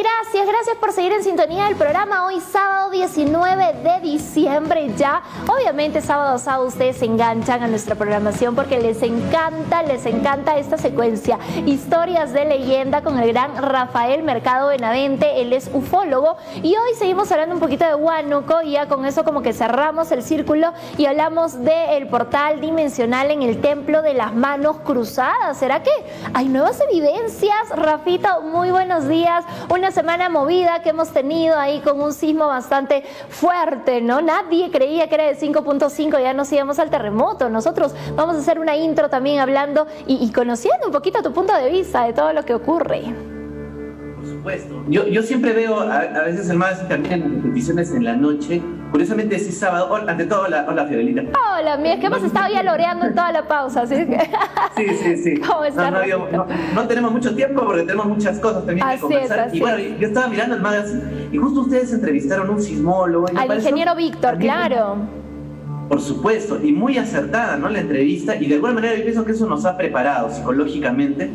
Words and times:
gracias, 0.00 0.46
gracias 0.46 0.76
por 0.76 0.92
seguir 0.92 1.12
en 1.12 1.22
sintonía 1.22 1.64
del 1.64 1.76
programa. 1.76 2.24
Hoy 2.24 2.40
sábado 2.40 2.90
19 2.90 3.74
de 3.82 4.00
diciembre 4.00 4.90
ya. 4.96 5.22
Obviamente 5.46 6.00
sábado 6.00 6.36
a 6.36 6.38
sábado 6.38 6.68
ustedes 6.68 6.96
se 6.96 7.04
enganchan 7.04 7.62
a 7.62 7.68
nuestra 7.68 7.96
programación 7.96 8.54
porque 8.54 8.80
les 8.80 9.02
encanta, 9.02 9.82
les 9.82 10.06
encanta 10.06 10.56
esta 10.56 10.78
secuencia. 10.78 11.38
Historias 11.66 12.32
de 12.32 12.46
leyenda 12.46 13.02
con 13.02 13.18
el 13.18 13.32
gran 13.32 13.56
Rafael 13.56 14.22
Mercado 14.22 14.68
Benavente. 14.68 15.42
Él 15.42 15.52
es 15.52 15.70
ufólogo 15.72 16.36
y 16.62 16.76
hoy 16.76 16.94
seguimos 16.98 17.30
hablando 17.30 17.54
un 17.54 17.60
poquito 17.60 17.84
de 17.84 17.94
Huánuco 17.94 18.62
y 18.62 18.72
ya 18.72 18.88
con 18.88 19.04
eso 19.04 19.24
como 19.24 19.42
que 19.42 19.52
cerramos 19.52 20.10
el 20.12 20.22
círculo 20.22 20.72
y 20.96 21.06
hablamos 21.06 21.62
del 21.62 22.06
portal 22.08 22.60
dimensional 22.60 23.30
en 23.30 23.42
el 23.42 23.60
Templo 23.60 24.00
de 24.00 24.14
las 24.14 24.32
Manos 24.32 24.78
Cruzadas. 24.82 25.58
¿Será 25.58 25.82
que 25.82 25.90
hay 26.32 26.48
nuevas 26.48 26.80
evidencias? 26.80 27.68
Rafita, 27.70 28.40
muy 28.40 28.70
buenos 28.70 29.06
días. 29.08 29.44
Semana 29.90 30.28
movida 30.28 30.82
que 30.82 30.90
hemos 30.90 31.10
tenido 31.10 31.58
ahí 31.58 31.80
con 31.80 32.00
un 32.00 32.12
sismo 32.12 32.46
bastante 32.46 33.02
fuerte, 33.28 34.00
¿no? 34.00 34.20
Nadie 34.20 34.70
creía 34.70 35.08
que 35.08 35.14
era 35.14 35.24
de 35.24 35.36
5.5, 35.36 36.20
ya 36.20 36.32
nos 36.32 36.52
íbamos 36.52 36.78
al 36.78 36.90
terremoto. 36.90 37.48
Nosotros 37.48 37.94
vamos 38.14 38.36
a 38.36 38.38
hacer 38.38 38.58
una 38.58 38.76
intro 38.76 39.08
también 39.08 39.40
hablando 39.40 39.86
y, 40.06 40.30
conociendo 40.32 40.86
un 40.86 40.92
poquito 40.92 41.22
tu 41.22 41.32
punto 41.32 41.54
de 41.54 41.70
vista 41.70 42.04
de 42.04 42.12
todo 42.12 42.32
lo 42.32 42.44
que 42.44 42.54
ocurre. 42.54 43.39
Supuesto. 44.40 44.82
Yo, 44.88 45.06
yo 45.06 45.22
siempre 45.22 45.52
veo 45.52 45.80
a, 45.80 45.98
a 45.98 46.22
veces 46.22 46.48
el 46.48 46.56
más 46.56 46.88
también 46.88 47.22
en 47.22 47.34
repeticiones 47.42 47.92
en 47.92 48.04
la 48.04 48.16
noche. 48.16 48.62
Curiosamente 48.90 49.36
ese 49.36 49.52
sábado, 49.52 49.94
ante 49.94 50.24
todo, 50.24 50.44
hola, 50.46 50.64
hola 50.66 50.86
Fiorelita. 50.86 51.24
Hola, 51.58 51.76
mía, 51.76 51.94
es 51.94 52.00
que 52.00 52.06
hemos 52.06 52.24
estado 52.24 52.50
ya 52.50 52.62
loreando 52.62 53.04
en 53.04 53.14
toda 53.14 53.32
la 53.32 53.46
pausa, 53.46 53.86
¿sí? 53.86 53.96
Sí, 54.76 54.86
sí, 54.96 55.16
sí. 55.18 55.36
¿Cómo 55.46 55.64
está, 55.64 55.90
no, 55.90 56.00
no, 56.06 56.26
no, 56.32 56.46
no 56.74 56.88
tenemos 56.88 57.12
mucho 57.12 57.34
tiempo 57.36 57.66
porque 57.66 57.82
tenemos 57.82 58.06
muchas 58.06 58.38
cosas 58.38 58.64
también 58.64 58.86
Así 58.86 58.96
que 58.96 59.02
conversar. 59.02 59.48
es, 59.48 59.54
y 59.54 59.60
bueno, 59.60 59.76
es. 59.76 59.98
yo 60.00 60.08
estaba 60.08 60.28
mirando 60.28 60.54
el 60.54 60.62
magazine 60.62 61.02
y 61.30 61.36
justo 61.36 61.60
ustedes 61.60 61.92
entrevistaron 61.92 62.48
a 62.48 62.50
un 62.52 62.62
sismólogo. 62.62 63.26
Al 63.28 63.34
pareció 63.46 63.56
ingeniero 63.68 63.94
Víctor, 63.94 64.38
claro. 64.38 64.96
Por 65.90 66.00
supuesto, 66.00 66.58
y 66.62 66.72
muy 66.72 66.96
acertada, 66.96 67.58
¿no? 67.58 67.68
La 67.68 67.80
entrevista, 67.80 68.36
y 68.36 68.46
de 68.46 68.54
alguna 68.54 68.72
manera 68.72 68.96
yo 68.96 69.02
pienso 69.02 69.24
que 69.24 69.32
eso 69.32 69.46
nos 69.46 69.66
ha 69.66 69.76
preparado 69.76 70.30
psicológicamente, 70.30 71.30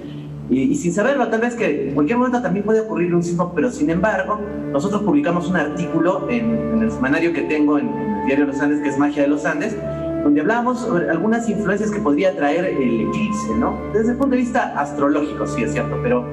y, 0.50 0.62
y 0.62 0.76
sin 0.76 0.94
saberlo, 0.94 1.28
tal 1.30 1.42
vez 1.42 1.56
que 1.56 1.90
en 1.90 1.96
cualquier 1.96 2.18
momento 2.18 2.42
también 2.42 2.66
puede 2.66 2.82
ocurrir 2.82 3.14
un 3.16 3.24
sismo, 3.24 3.52
pero 3.56 3.72
sin 3.72 3.90
embargo, 3.90 4.40
nosotros 4.72 5.02
publicamos 5.04 5.50
un 5.50 5.56
artículo 5.58 6.28
en, 6.30 6.56
en 6.74 6.82
el 6.84 6.92
semanario 6.92 7.34
que 7.34 7.42
tengo 7.44 7.80
en, 7.80 7.88
en 7.90 8.12
el 8.20 8.26
diario 8.28 8.46
Los 8.46 8.60
Andes, 8.62 8.82
que 8.82 8.90
es 8.90 8.98
Magia 8.98 9.24
de 9.24 9.30
los 9.30 9.46
Andes, 9.46 9.76
donde 10.24 10.42
hablábamos 10.42 10.80
sobre 10.80 11.10
algunas 11.10 11.48
influencias 11.50 11.92
que 11.92 12.00
podría 12.00 12.36
traer 12.36 12.66
el 12.66 13.02
eclipse, 13.02 13.56
¿no? 13.60 13.78
Desde 13.94 14.12
el 14.12 14.18
punto 14.18 14.32
de 14.36 14.42
vista 14.42 14.74
astrológico, 14.80 15.46
sí 15.46 15.64
es 15.64 15.72
cierto, 15.72 15.98
pero 16.02 16.26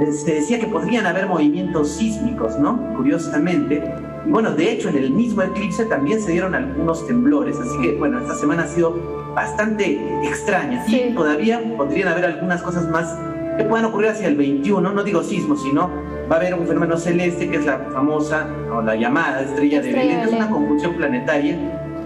eh, 0.00 0.12
se 0.12 0.34
decía 0.34 0.58
que 0.58 0.66
podrían 0.66 1.06
haber 1.06 1.26
movimientos 1.26 1.88
sísmicos, 1.96 2.58
¿no? 2.58 2.94
Curiosamente. 2.96 3.82
Y 4.26 4.30
bueno, 4.30 4.50
de 4.52 4.72
hecho, 4.72 4.88
en 4.88 4.96
el 4.98 5.12
mismo 5.12 5.42
eclipse 5.42 5.84
también 5.84 6.20
se 6.20 6.32
dieron 6.32 6.54
algunos 6.54 7.06
temblores, 7.06 7.56
así 7.60 7.80
que 7.80 7.96
bueno, 7.96 8.18
esta 8.20 8.34
semana 8.34 8.64
ha 8.64 8.66
sido 8.66 8.94
bastante 9.34 10.00
extraña 10.24 10.84
Sí. 10.86 11.00
y 11.10 11.14
todavía 11.14 11.62
podrían 11.76 12.08
haber 12.08 12.24
algunas 12.24 12.60
cosas 12.62 12.88
más 12.90 13.16
que 13.58 13.64
puedan 13.64 13.84
ocurrir 13.86 14.10
hacia 14.10 14.28
el 14.28 14.36
21, 14.36 14.92
no 14.92 15.02
digo 15.02 15.22
sismo, 15.22 15.56
sino 15.56 15.90
va 16.30 16.36
a 16.36 16.38
haber 16.38 16.54
un 16.54 16.66
fenómeno 16.66 16.96
celeste 16.96 17.50
que 17.50 17.56
es 17.56 17.66
la 17.66 17.78
famosa 17.92 18.48
o 18.72 18.80
la 18.80 18.94
llamada 18.94 19.42
estrella 19.42 19.82
de 19.82 19.92
Belén, 19.92 20.20
es 20.20 20.32
una 20.32 20.48
conjunción 20.48 20.94
planetaria 20.94 21.58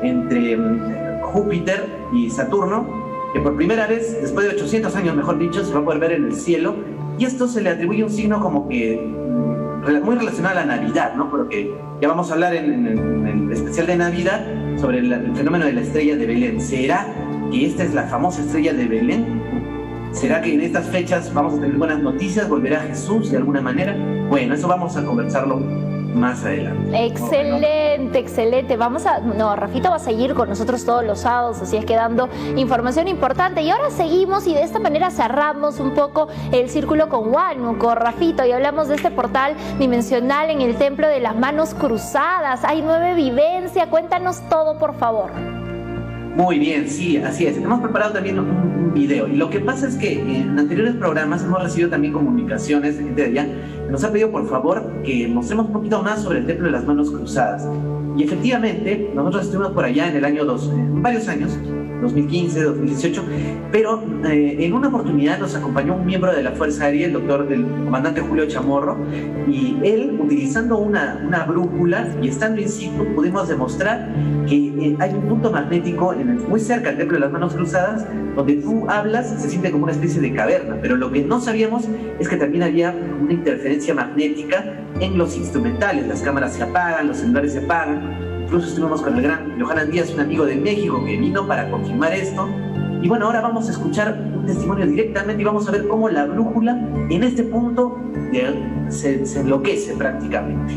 entre 0.03 0.57
mm, 0.57 1.21
Júpiter 1.23 1.87
y 2.13 2.31
Saturno, 2.31 2.87
que 3.33 3.41
por 3.41 3.57
primera 3.57 3.87
vez, 3.87 4.21
después 4.21 4.49
de 4.49 4.55
800 4.55 4.97
años, 4.97 5.15
mejor 5.15 5.39
dicho, 5.39 5.65
se 5.65 5.73
va 5.73 5.81
a 5.81 5.85
poder 5.85 6.01
ver 6.01 6.13
en 6.13 6.25
el 6.25 6.35
cielo, 6.35 6.75
y 7.19 7.25
esto 7.25 7.47
se 7.47 7.61
le 7.61 7.71
atribuye 7.71 8.03
un 8.03 8.11
signo 8.11 8.41
como 8.41 8.69
que 8.69 8.97
mm, 8.97 10.05
muy 10.05 10.17
relacionado 10.17 10.59
a 10.59 10.65
la 10.65 10.77
Navidad, 10.77 11.15
¿no? 11.15 11.31
Porque 11.31 11.73
ya 12.01 12.09
vamos 12.09 12.31
a 12.31 12.35
hablar 12.35 12.55
en, 12.55 12.87
en 12.87 13.13
en 13.33 13.47
el 13.47 13.53
especial 13.53 13.87
de 13.87 13.97
Navidad 13.97 14.45
sobre 14.77 14.99
el, 14.99 15.13
el 15.13 15.35
fenómeno 15.35 15.67
de 15.67 15.73
la 15.73 15.81
estrella 15.81 16.17
de 16.17 16.27
Belén. 16.27 16.61
¿Será 16.61 17.07
que 17.51 17.67
esta 17.67 17.83
es 17.83 17.95
la 17.95 18.05
famosa 18.05 18.43
estrella 18.43 18.73
de 18.73 18.87
Belén? 18.87 19.42
¿Será 20.13 20.43
que 20.43 20.55
en 20.55 20.61
estas 20.61 20.87
fechas 20.89 21.33
vamos 21.33 21.55
a 21.55 21.61
tener 21.61 21.77
buenas 21.77 22.01
noticias? 22.01 22.49
¿Volverá 22.49 22.81
Jesús 22.81 23.31
de 23.31 23.39
alguna 23.39 23.63
manera? 23.63 23.97
Bueno, 24.29 24.55
eso 24.55 24.69
vamos 24.69 24.97
a 24.97 25.05
conversarlo 25.05 25.57
más 25.57 26.45
adelante. 26.45 27.07
Excelente, 27.07 28.19
excelente. 28.19 28.77
Vamos 28.77 29.07
a. 29.07 29.21
No, 29.21 29.57
Rafita 29.57 29.89
va 29.89 29.97
a 29.97 29.99
seguir 29.99 30.35
con 30.35 30.51
nosotros 30.51 30.85
todos 30.85 31.05
los 31.05 31.21
sábados, 31.21 31.63
así 31.63 31.79
es 31.79 31.87
que 31.87 31.97
dando 31.97 32.29
información 32.57 33.09
importante. 33.09 33.63
Y 33.63 33.71
ahora 33.71 33.91
seguimos 33.91 34.47
y 34.47 34.55
de 34.55 34.63
esta 34.63 34.79
manera 34.79 35.11
cerramos 35.11 35.81
un 35.81 35.95
poco 35.95 36.29
el 36.53 36.69
círculo 36.69 37.09
con 37.09 37.33
Huánuco, 37.33 37.95
Rafito, 37.95 38.45
y 38.45 38.53
hablamos 38.53 38.89
de 38.89 38.97
este 38.97 39.11
portal 39.11 39.55
dimensional 39.79 40.51
en 40.51 40.61
el 40.61 40.77
Templo 40.77 41.09
de 41.09 41.21
las 41.21 41.35
Manos 41.35 41.75
Cruzadas. 41.75 42.65
Hay 42.65 42.83
nueva 42.83 43.13
evidencia. 43.13 43.89
Cuéntanos 43.89 44.47
todo, 44.51 44.79
por 44.79 44.95
favor. 44.95 45.62
Muy 46.37 46.59
bien, 46.59 46.89
sí, 46.89 47.19
así 47.19 47.47
es. 47.47 47.59
Hemos 47.59 47.81
preparado 47.81 48.13
también 48.13 48.39
un, 48.39 48.73
video. 48.95 49.27
Y 49.27 49.37
lo 49.37 49.49
que 49.49 49.59
pasa 49.59 49.89
es 49.89 49.97
que 49.97 50.21
en 50.21 50.59
anteriores 50.59 50.95
programas 50.97 51.43
hemos 51.43 51.63
recibido 51.63 51.89
también 51.89 52.13
comunicaciones 52.13 52.99
de 52.99 53.05
gente 53.05 53.23
de 53.23 53.29
allá 53.29 53.47
que 53.87 53.91
nos 53.91 54.05
ha 54.05 54.13
pedido 54.13 54.31
por 54.31 54.47
favor 54.47 55.03
que 55.03 55.27
mostremos 55.29 55.67
un 55.67 55.73
poquito 55.73 56.03
más 56.03 56.23
sobre 56.23 56.41
el 56.41 56.47
Templo 56.47 56.67
de 56.67 56.73
las 56.73 56.85
Manos 56.85 57.11
Cruzadas. 57.11 57.67
Y 58.17 58.25
efectivamente, 58.25 59.11
nosotros 59.15 59.45
estuvimos 59.45 59.73
por 59.73 59.85
allá 59.85 60.09
en 60.09 60.17
el 60.17 60.25
año 60.25 60.45
dos, 60.45 60.71
en 60.71 61.03
varios 61.03 61.29
años, 61.29 61.59
2015, 62.03 62.63
2018, 62.65 63.25
pero 63.71 64.03
eh, 64.29 64.57
en 64.59 64.73
una 64.73 64.89
oportunidad 64.89 65.39
nos 65.39 65.55
acompañó 65.55 65.95
un 65.95 66.05
miembro 66.05 66.35
de 66.35 66.43
la 66.43 66.51
Fuerza 66.51 66.87
Aérea, 66.87 67.07
el 67.07 67.13
doctor, 67.13 67.47
el 67.51 67.65
comandante 67.85 68.21
Julio 68.21 68.47
Chamorro, 68.49 68.97
y 69.49 69.77
él, 69.85 70.19
utilizando 70.21 70.79
una, 70.79 71.23
una 71.25 71.45
brújula 71.45 72.09
y 72.21 72.27
estando 72.29 72.61
in 72.61 72.69
situ, 72.69 73.05
pudimos 73.15 73.49
demostrar 73.49 74.09
que 74.49 74.57
eh, 74.57 74.97
hay 74.99 75.15
un 75.15 75.23
punto 75.29 75.53
magnético 75.53 76.13
en 76.13 76.29
el- 76.31 76.39
muy 76.41 76.59
cerca 76.59 76.89
del 76.89 76.99
Templo 76.99 77.17
de 77.19 77.21
las 77.21 77.33
Manos 77.33 77.55
Cruzadas, 77.55 78.05
donde 78.35 78.55
tú 78.57 78.85
hablas, 78.91 79.41
se 79.41 79.49
siente 79.49 79.71
como 79.71 79.85
una 79.85 79.93
especie 79.93 80.21
de 80.21 80.35
caverna, 80.35 80.77
pero 80.83 80.97
lo 80.97 81.11
que 81.13 81.23
no 81.23 81.41
sabíamos 81.41 81.89
es 82.19 82.29
que 82.29 82.37
también 82.37 82.65
había 82.65 82.93
una 83.23 83.33
interferencia 83.33 83.95
magnética 83.95 84.65
en 85.01 85.19
los 85.19 85.37
instrumentales, 85.37 86.07
las 86.07 86.23
cámaras 86.23 86.55
se 86.55 86.63
apagan, 86.63 87.09
los 87.09 87.19
celulares 87.19 87.53
se 87.53 87.65
apagan, 87.65 88.43
incluso 88.45 88.69
estuvimos 88.69 89.03
con 89.03 89.17
el 89.17 89.23
gran 89.23 89.61
Johanan 89.61 89.91
Díaz, 89.91 90.13
un 90.13 90.21
amigo 90.21 90.45
de 90.45 90.57
México 90.57 91.05
que 91.05 91.17
vino 91.17 91.47
para 91.47 91.71
confirmar 91.71 92.13
esto, 92.13 92.49
y 93.03 93.09
bueno, 93.09 93.27
ahora 93.27 93.41
vamos 93.41 93.69
a 93.69 93.73
escuchar 93.73 94.17
un 94.37 94.47
testimonio 94.47 94.87
directamente 94.87 95.43
y 95.43 95.45
vamos 95.45 95.69
a 95.69 95.73
ver 95.73 95.89
cómo 95.89 96.09
la 96.09 96.27
brújula 96.27 96.79
en 97.11 97.23
este 97.25 97.43
punto 97.43 97.99
se, 98.89 99.27
se 99.27 99.41
enloquece 99.41 99.95
prácticamente. 99.95 100.75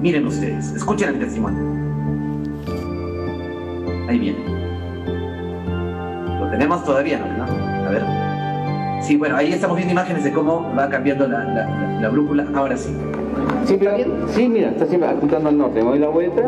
Miren 0.00 0.26
ustedes, 0.26 0.72
escuchen 0.72 1.10
el 1.10 1.18
testimonio. 1.20 1.62
Ahí 4.08 4.18
viene. 4.18 4.38
Lo 6.40 6.50
tenemos 6.50 6.84
todavía, 6.84 7.18
¿no? 7.18 7.44
A 7.44 7.90
ver. 7.90 9.02
Sí, 9.02 9.16
bueno, 9.16 9.36
ahí 9.36 9.52
estamos 9.52 9.76
viendo 9.76 9.92
imágenes 9.92 10.24
de 10.24 10.32
cómo 10.32 10.74
va 10.76 10.88
cambiando 10.88 11.28
la 11.28 12.08
brújula. 12.10 12.46
Ahora 12.54 12.76
sí. 12.76 12.90
Siempre, 13.64 14.06
sí, 14.28 14.48
mira, 14.48 14.70
está 14.70 14.86
siempre 14.86 15.08
apuntando 15.08 15.48
al 15.48 15.58
norte. 15.58 15.82
Me 15.82 15.90
doy 15.90 15.98
la 15.98 16.08
vuelta 16.08 16.42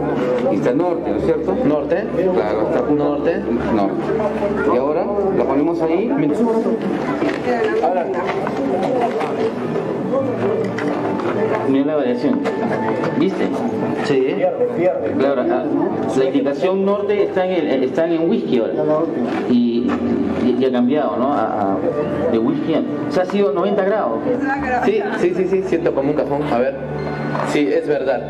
y 0.53 0.57
está 0.57 0.73
norte, 0.73 1.11
¿no 1.11 1.17
es 1.17 1.25
cierto? 1.25 1.57
Norte. 1.65 2.05
Claro, 2.15 2.63
está 2.63 2.79
apuntando 2.81 3.17
Norte. 3.17 3.43
Norte. 3.75 4.75
Y 4.75 4.77
ahora 4.77 5.07
la 5.37 5.45
ponemos 5.45 5.81
ahí. 5.83 6.11
Ahora. 7.83 8.07
Mira 11.69 11.85
la 11.85 11.97
variación. 11.97 12.41
¿Viste? 13.19 13.49
Sí. 14.05 14.37
Claro, 15.19 15.43
ah, 15.51 15.65
la 16.17 16.25
indicación 16.25 16.85
norte 16.85 17.25
está 17.25 17.47
en, 17.47 17.67
el, 17.67 17.85
está 17.85 18.07
en 18.07 18.29
whisky 18.29 18.59
ahora. 18.59 18.75
Y, 19.51 19.87
y- 20.47 20.57
y 20.63 20.65
ha 20.65 20.73
cambiado, 20.73 21.17
¿no? 21.17 21.33
A, 21.33 21.73
a- 21.75 21.77
de 22.33 22.39
whisky. 22.39 22.75
a- 22.75 22.83
O 23.09 23.13
sea, 23.13 23.23
ha 23.23 23.27
sido 23.27 23.53
90 23.53 23.85
grados. 23.85 24.19
Sí, 24.85 25.01
sí, 25.21 25.33
sí, 25.37 25.47
sí, 25.51 25.63
siento 25.67 25.95
como 25.95 26.11
un 26.11 26.17
cajón. 26.17 26.43
A 26.53 26.59
ver. 26.59 26.77
Sí, 27.53 27.67
es 27.69 27.87
verdad. 27.87 28.21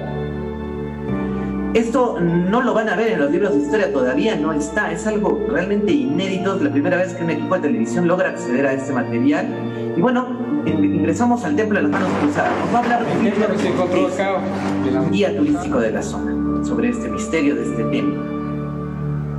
Esto 1.75 2.19
no 2.21 2.63
lo 2.63 2.73
van 2.73 2.89
a 2.89 2.97
ver 2.97 3.13
en 3.13 3.21
los 3.21 3.31
libros 3.31 3.53
de 3.55 3.59
historia, 3.61 3.93
todavía 3.93 4.35
no 4.37 4.53
está. 4.53 4.91
Es 4.93 5.07
algo 5.07 5.45
realmente 5.51 5.93
inédito. 5.93 6.57
Es 6.57 6.63
la 6.63 6.71
primera 6.73 6.97
vez 6.97 7.13
que 7.15 7.23
un 7.23 7.31
equipo 7.31 7.55
de 7.55 7.61
televisión 7.61 8.09
logra 8.09 8.31
acceder 8.31 8.67
a 8.67 8.73
este 8.73 8.93
material. 8.95 9.47
Y 9.95 10.01
bueno, 10.01 10.27
in- 10.65 10.83
ingresamos 10.85 11.45
al 11.45 11.55
Templo 11.55 11.77
de 11.79 11.83
las 11.83 11.93
Manos 11.93 12.09
Cruzadas. 12.23 12.51
Nos 12.65 12.75
va 12.75 12.79
a 12.79 12.83
hablar 12.83 13.01
El 13.03 13.31
templo 13.31 13.47
que 13.53 13.59
se 13.59 13.69
encontró 13.69 14.09
es 14.09 14.15
acá, 14.15 14.39
de 14.85 14.91
la- 14.91 15.01
un 15.03 15.11
guía 15.11 15.37
turístico 15.37 15.79
de 15.81 15.91
la 15.93 16.03
zona 16.03 16.65
sobre 16.65 16.89
este 16.89 17.09
misterio 17.11 17.55
de 17.55 17.63
este 17.65 17.85
templo. 17.85 18.23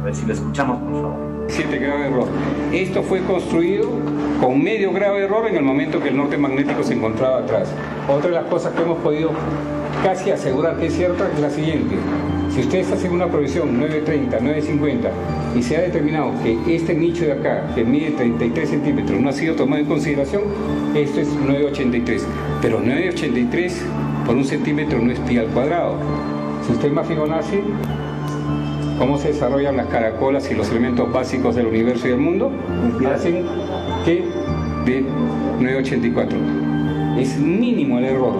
A 0.02 0.04
ver 0.06 0.16
si 0.16 0.26
lo 0.28 0.34
escuchamos, 0.34 0.78
por 0.84 0.92
favor. 1.02 1.27
7 1.48 1.78
grados 1.80 2.02
de 2.02 2.08
error. 2.08 2.28
Esto 2.74 3.04
fue 3.04 3.22
construido 3.22 3.90
con 4.42 4.62
medio 4.62 4.92
grado 4.92 5.16
de 5.16 5.24
error 5.24 5.48
en 5.48 5.56
el 5.56 5.64
momento 5.64 6.02
que 6.02 6.10
el 6.10 6.18
norte 6.18 6.38
magnético 6.38 6.84
se 6.84 6.94
encontraba 6.94 7.40
atrás. 7.40 7.70
Otra 8.08 8.30
de 8.30 8.36
las 8.36 8.46
cosas 8.46 8.74
que 8.74 8.82
hemos 8.84 8.98
podido 9.00 9.32
casi 10.04 10.32
asegurar 10.32 10.78
que 10.78 10.88
es 10.88 10.94
cierta 10.94 11.30
es 11.34 11.40
la 11.40 11.50
siguiente. 11.50 11.96
Si 12.54 12.62
ustedes 12.62 12.92
hacen 12.92 13.12
una 13.12 13.28
provisión 13.28 13.80
930, 13.80 14.40
950 14.40 15.12
y 15.56 15.64
se 15.64 15.78
ha 15.78 15.82
determinado 15.82 16.32
que 16.44 16.76
este 16.76 16.96
nicho 16.96 17.26
de 17.26 17.34
acá, 17.34 17.64
que 17.76 17.84
mide 17.84 18.12
33 18.12 18.70
centímetros, 18.70 19.20
no 19.20 19.30
ha 19.30 19.34
sido 19.34 19.56
tomado 19.56 19.82
en 19.82 19.88
consideración, 19.88 20.44
Esto 20.96 21.22
es 21.22 21.30
9,83. 21.30 22.22
Pero 22.62 22.82
9,83 22.82 23.72
por 24.26 24.36
un 24.36 24.46
centímetro 24.46 25.00
no 25.00 25.12
es 25.12 25.20
pi 25.22 25.38
al 25.38 25.48
cuadrado. 25.48 25.96
Si 26.66 26.74
usted 26.74 26.92
más 26.92 27.08
Fibonacci, 27.08 27.62
cómo 28.98 29.18
se 29.18 29.30
desarrollan 29.30 29.78
las 29.78 29.88
caracolas 29.88 30.50
y 30.52 30.56
los 30.56 30.70
elementos 30.70 31.12
básicos 31.12 31.56
del 31.56 31.68
universo 31.68 32.08
y 32.08 32.12
del 32.12 32.20
mundo, 32.20 32.52
hacen 33.14 33.46
que 34.06 34.24
de 34.86 35.04
9,84. 35.60 37.20
Es 37.20 37.38
mínimo 37.38 37.98
el 37.98 38.06
error, 38.06 38.34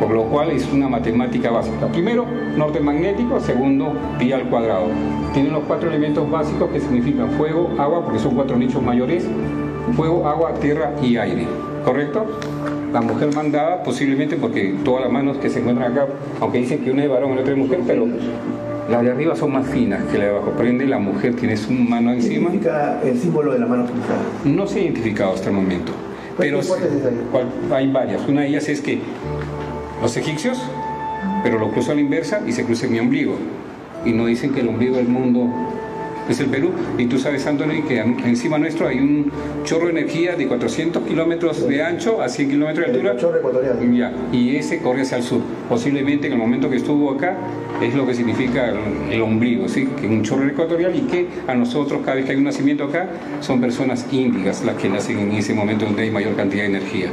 por 0.00 0.10
lo 0.10 0.24
cual 0.24 0.50
es 0.50 0.70
una 0.72 0.88
matemática 0.88 1.50
básica. 1.50 1.86
Primero, 1.88 2.26
norte 2.56 2.80
magnético, 2.80 3.40
segundo, 3.40 3.92
pi 4.18 4.32
al 4.32 4.48
cuadrado. 4.48 4.86
Tienen 5.34 5.52
los 5.52 5.64
cuatro 5.64 5.88
elementos 5.88 6.30
básicos 6.30 6.70
que 6.70 6.80
significan 6.80 7.30
fuego, 7.32 7.70
agua, 7.78 8.04
porque 8.04 8.18
son 8.18 8.34
cuatro 8.34 8.56
nichos 8.56 8.82
mayores, 8.82 9.26
fuego, 9.96 10.26
agua, 10.26 10.54
tierra 10.54 10.92
y 11.02 11.16
aire. 11.16 11.46
¿Correcto? 11.84 12.26
La 12.92 13.00
mujer 13.00 13.34
mandada, 13.34 13.82
posiblemente 13.82 14.36
porque 14.36 14.74
todas 14.84 15.02
las 15.02 15.12
manos 15.12 15.38
que 15.38 15.50
se 15.50 15.60
encuentran 15.60 15.92
acá, 15.92 16.06
aunque 16.40 16.58
dicen 16.58 16.84
que 16.84 16.90
una 16.90 17.04
es 17.04 17.10
varón 17.10 17.36
y 17.36 17.40
otra 17.40 17.52
es 17.52 17.58
mujer, 17.58 17.80
pero 17.86 18.06
las 18.92 19.02
de 19.02 19.10
arriba 19.10 19.34
son 19.34 19.52
más 19.52 19.66
finas 19.66 20.04
que 20.04 20.18
la 20.18 20.24
de 20.24 20.30
abajo. 20.30 20.50
Prende 20.50 20.84
la 20.84 20.98
mujer 20.98 21.34
tiene 21.34 21.56
su 21.56 21.72
mano 21.72 22.12
encima. 22.12 22.50
¿Qué 22.50 22.58
significa 22.58 23.00
el 23.02 23.18
símbolo 23.18 23.52
de 23.54 23.58
la 23.58 23.66
mano 23.66 23.86
cruzada? 23.86 24.20
No 24.44 24.66
se 24.66 24.80
ha 24.80 24.82
identificado 24.82 25.32
hasta 25.32 25.48
el 25.48 25.54
momento. 25.56 25.92
Pero 26.36 26.60
¿Qué 26.60 26.66
hipótesis 26.66 27.02
hay? 27.72 27.86
hay 27.86 27.90
varias. 27.90 28.28
Una 28.28 28.42
de 28.42 28.48
ellas 28.48 28.68
es 28.68 28.82
que 28.82 29.00
los 30.02 30.14
egipcios, 30.18 30.62
pero 31.42 31.58
lo 31.58 31.70
cruzan 31.70 31.92
a 31.92 31.94
la 31.96 32.00
inversa 32.02 32.42
y 32.46 32.52
se 32.52 32.64
cruza 32.64 32.84
en 32.84 32.92
mi 32.92 32.98
ombligo. 32.98 33.36
Y 34.04 34.12
no 34.12 34.26
dicen 34.26 34.52
que 34.52 34.60
el 34.60 34.68
ombligo 34.68 34.96
del 34.96 35.08
mundo 35.08 35.48
es 36.28 36.40
el 36.40 36.46
Perú. 36.46 36.70
Y 36.98 37.06
tú 37.06 37.18
sabes, 37.18 37.46
Anthony, 37.46 37.82
que 37.86 37.98
en- 38.00 38.18
encima 38.20 38.58
nuestro 38.58 38.86
hay 38.88 38.98
un 38.98 39.30
chorro 39.64 39.86
de 39.86 39.92
energía 39.92 40.36
de 40.36 40.46
400 40.46 41.02
kilómetros 41.04 41.66
de 41.68 41.82
ancho 41.82 42.20
a 42.22 42.28
100 42.28 42.50
kilómetros 42.50 42.86
de 42.86 42.92
altura. 42.92 43.16
chorro 43.16 43.38
ecuatoriano. 43.38 43.80
Ya, 43.94 44.12
y 44.32 44.56
ese 44.56 44.78
corre 44.78 45.02
hacia 45.02 45.18
el 45.18 45.22
sur. 45.24 45.40
Posiblemente 45.68 46.26
en 46.26 46.34
el 46.34 46.38
momento 46.38 46.68
que 46.70 46.76
estuvo 46.76 47.10
acá 47.10 47.36
es 47.82 47.94
lo 47.94 48.06
que 48.06 48.14
significa 48.14 48.68
el, 48.70 48.76
el 49.12 49.20
ombligo, 49.22 49.68
¿sí? 49.68 49.86
que 49.98 50.06
es 50.06 50.10
un 50.12 50.22
chorro 50.22 50.46
ecuatorial 50.46 50.94
y 50.94 51.00
que 51.02 51.26
a 51.46 51.54
nosotros 51.54 52.00
cada 52.04 52.16
vez 52.16 52.24
que 52.26 52.32
hay 52.32 52.38
un 52.38 52.44
nacimiento 52.44 52.84
acá 52.84 53.08
son 53.40 53.60
personas 53.60 54.06
índigas 54.12 54.64
las 54.64 54.76
que 54.76 54.88
nacen 54.88 55.18
en 55.18 55.32
ese 55.32 55.52
momento 55.54 55.84
donde 55.84 56.02
hay 56.02 56.10
mayor 56.10 56.34
cantidad 56.36 56.62
de 56.62 56.68
energía. 56.68 57.08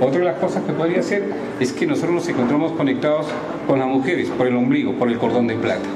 Otra 0.00 0.18
de 0.20 0.24
las 0.24 0.36
cosas 0.38 0.62
que 0.64 0.72
podría 0.72 1.02
ser 1.02 1.24
es 1.60 1.72
que 1.72 1.86
nosotros 1.86 2.14
nos 2.14 2.28
encontramos 2.28 2.72
conectados 2.72 3.26
con 3.66 3.78
las 3.78 3.88
mujeres 3.88 4.28
por 4.30 4.46
el 4.46 4.56
ombligo, 4.56 4.92
por 4.94 5.08
el 5.08 5.18
cordón 5.18 5.46
de 5.46 5.54
plata, 5.54 5.86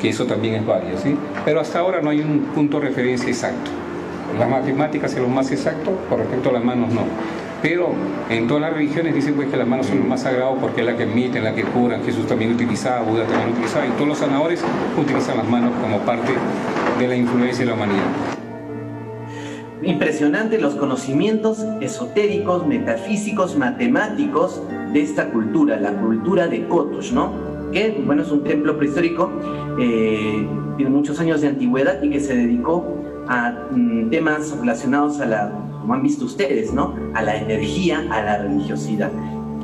que 0.00 0.08
eso 0.08 0.26
también 0.26 0.54
es 0.54 0.66
válido, 0.66 0.98
¿sí? 0.98 1.16
pero 1.44 1.60
hasta 1.60 1.78
ahora 1.78 2.00
no 2.00 2.10
hay 2.10 2.20
un 2.20 2.40
punto 2.54 2.80
de 2.80 2.88
referencia 2.88 3.28
exacto. 3.28 3.70
Las 4.38 4.48
matemáticas 4.48 5.12
es 5.12 5.20
lo 5.20 5.28
más 5.28 5.50
exacto, 5.50 5.92
con 6.08 6.18
respecto 6.18 6.50
a 6.50 6.52
las 6.52 6.64
manos 6.64 6.92
no. 6.92 7.02
Pero 7.62 7.90
en 8.30 8.46
todas 8.46 8.62
las 8.62 8.72
religiones 8.72 9.14
dicen 9.14 9.34
pues 9.34 9.48
que 9.48 9.56
las 9.56 9.66
manos 9.66 9.86
son 9.86 9.98
lo 9.98 10.04
más 10.04 10.22
sagrado 10.22 10.56
porque 10.56 10.80
es 10.80 10.86
la 10.86 10.96
que 10.96 11.02
emiten, 11.02 11.44
la 11.44 11.54
que 11.54 11.62
curan, 11.62 12.02
Jesús 12.04 12.26
también 12.26 12.52
utilizaba, 12.52 13.02
Buda 13.02 13.26
también 13.26 13.50
utilizaba, 13.50 13.86
y 13.86 13.90
todos 13.90 14.08
los 14.08 14.18
sanadores 14.18 14.64
utilizan 14.98 15.36
las 15.36 15.48
manos 15.48 15.72
como 15.82 15.98
parte 15.98 16.32
de 16.98 17.08
la 17.08 17.16
influencia 17.16 17.64
de 17.64 17.70
la 17.70 17.76
humanidad. 17.76 18.06
Impresionante 19.82 20.58
los 20.58 20.74
conocimientos 20.74 21.64
esotéricos, 21.80 22.66
metafísicos, 22.66 23.56
matemáticos 23.56 24.62
de 24.92 25.02
esta 25.02 25.30
cultura, 25.30 25.78
la 25.78 25.92
cultura 25.92 26.48
de 26.48 26.66
Kotush, 26.66 27.12
¿no? 27.12 27.49
Que, 27.72 28.02
bueno, 28.04 28.22
es 28.22 28.30
un 28.30 28.42
templo 28.42 28.76
prehistórico, 28.76 29.30
eh, 29.78 30.46
tiene 30.76 30.90
muchos 30.90 31.20
años 31.20 31.40
de 31.40 31.48
antigüedad 31.48 32.02
y 32.02 32.10
que 32.10 32.20
se 32.20 32.34
dedicó 32.34 32.84
a 33.28 33.68
mm, 33.70 34.10
temas 34.10 34.56
relacionados 34.58 35.20
a 35.20 35.26
la, 35.26 35.52
como 35.80 35.94
han 35.94 36.02
visto 36.02 36.24
ustedes, 36.24 36.72
¿no? 36.72 36.94
A 37.14 37.22
la 37.22 37.36
energía, 37.36 38.04
a 38.10 38.22
la 38.22 38.38
religiosidad. 38.42 39.10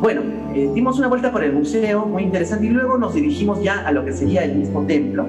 Bueno, 0.00 0.20
eh, 0.54 0.70
dimos 0.74 0.98
una 0.98 1.08
vuelta 1.08 1.32
por 1.32 1.42
el 1.42 1.52
museo, 1.52 2.06
muy 2.06 2.22
interesante, 2.22 2.66
y 2.66 2.70
luego 2.70 2.98
nos 2.98 3.14
dirigimos 3.14 3.62
ya 3.62 3.86
a 3.86 3.92
lo 3.92 4.04
que 4.04 4.12
sería 4.12 4.44
el 4.44 4.56
mismo 4.56 4.84
templo. 4.86 5.26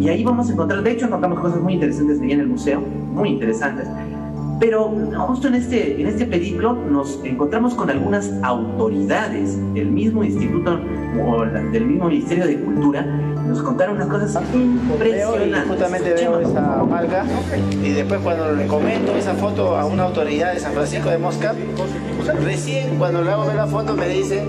Y 0.00 0.08
ahí 0.08 0.24
vamos 0.24 0.48
a 0.48 0.52
encontrar, 0.52 0.82
de 0.82 0.92
hecho 0.92 1.06
encontramos 1.06 1.40
cosas 1.40 1.60
muy 1.60 1.74
interesantes 1.74 2.20
ahí 2.20 2.32
en 2.32 2.40
el 2.40 2.46
museo, 2.46 2.80
muy 2.80 3.30
interesantes. 3.30 3.86
Pero 4.60 4.88
justo 5.26 5.48
en 5.48 5.54
este, 5.54 6.00
en 6.00 6.06
este 6.06 6.26
periplo 6.26 6.72
nos 6.72 7.20
encontramos 7.24 7.74
con 7.74 7.90
algunas 7.90 8.32
autoridades 8.42 9.56
del 9.74 9.90
mismo 9.90 10.24
instituto 10.24 10.80
o 11.20 11.44
la- 11.44 11.60
del 11.62 11.84
mismo 11.86 12.08
Ministerio 12.08 12.46
de 12.46 12.60
Cultura. 12.60 13.02
Nos 13.02 13.62
contaron 13.62 13.96
unas 13.96 14.08
cosas 14.08 14.42
y 14.52 14.56
impresionantes. 14.56 15.68
justamente 15.68 16.12
veo 16.12 16.40
esa 16.40 16.60
marca 16.84 17.24
y 17.82 17.92
después 17.92 18.20
cuando 18.20 18.52
le 18.52 18.66
comento 18.66 19.16
esa 19.16 19.32
foto 19.34 19.76
a 19.76 19.86
una 19.86 20.04
autoridad 20.04 20.52
de 20.52 20.60
San 20.60 20.72
Francisco 20.74 21.08
de 21.08 21.16
Mosca, 21.18 21.54
recién 22.44 22.96
cuando 22.98 23.22
le 23.22 23.30
hago 23.30 23.46
ver 23.46 23.56
la 23.56 23.66
foto 23.66 23.94
me 23.94 24.08
dice 24.08 24.44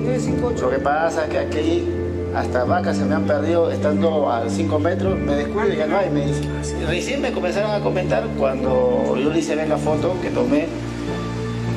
lo 0.62 0.70
que 0.70 0.80
pasa 0.80 1.24
es 1.26 1.30
que 1.30 1.38
aquí 1.40 1.88
hasta 2.36 2.64
vacas 2.66 2.98
se 2.98 3.06
me 3.06 3.16
han 3.16 3.24
perdido 3.24 3.72
estando 3.72 4.30
a 4.32 4.48
5 4.50 4.80
metros, 4.80 5.18
me 5.18 5.34
descuido 5.36 5.74
y 5.74 5.78
ya 5.78 5.88
no 5.88 5.98
hay, 5.98 6.12
me 6.12 6.28
dice. 6.28 6.42
Recién 6.88 7.22
me 7.22 7.32
comenzaron 7.32 7.72
a 7.72 7.80
comentar 7.80 8.24
cuando 8.38 9.16
yo 9.18 9.32
le 9.32 9.40
hice 9.40 9.56
ver 9.56 9.68
la 9.68 9.78
foto 9.78 10.14
que 10.22 10.30
tomé. 10.30 10.68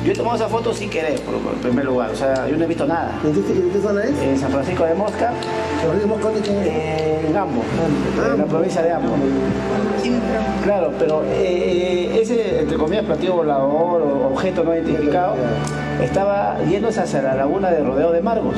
Yo 0.03 0.11
he 0.11 0.15
tomado 0.15 0.35
esa 0.35 0.49
foto 0.49 0.73
sin 0.73 0.89
querer, 0.89 1.17
por 1.21 1.35
en 1.35 1.59
primer 1.61 1.85
lugar, 1.85 2.09
o 2.11 2.15
sea, 2.15 2.45
yo 2.49 2.57
no 2.57 2.65
he 2.65 2.67
visto 2.67 2.85
nada. 2.85 3.11
¿En 3.23 3.31
qué, 3.31 3.39
en 3.39 3.69
qué 3.69 3.79
zona 3.79 4.03
es? 4.03 4.19
En 4.21 4.37
San 4.37 4.51
Francisco 4.51 4.83
de 4.83 4.95
Mosca, 4.95 5.31
¿San 5.79 5.89
Francisco 5.97 6.29
de 6.29 6.39
es? 6.39 6.67
eh, 6.67 7.25
en 7.29 7.37
Ambo, 7.37 7.61
en 8.33 8.37
la 8.37 8.45
provincia 8.45 8.81
de 8.81 8.91
Ambo. 8.91 9.15
Claro, 10.65 10.91
pero 10.99 11.23
eh, 11.27 12.19
ese, 12.21 12.59
entre 12.59 12.77
comillas, 12.77 13.05
platillo 13.05 13.35
volador 13.35 14.01
o 14.01 14.27
objeto 14.33 14.65
no 14.65 14.73
identificado, 14.73 15.35
estaba 16.01 16.57
yéndose 16.69 16.99
hacia 16.99 17.21
la 17.21 17.35
laguna 17.35 17.71
de 17.71 17.81
Rodeo 17.81 18.11
de 18.11 18.21
Margos. 18.21 18.55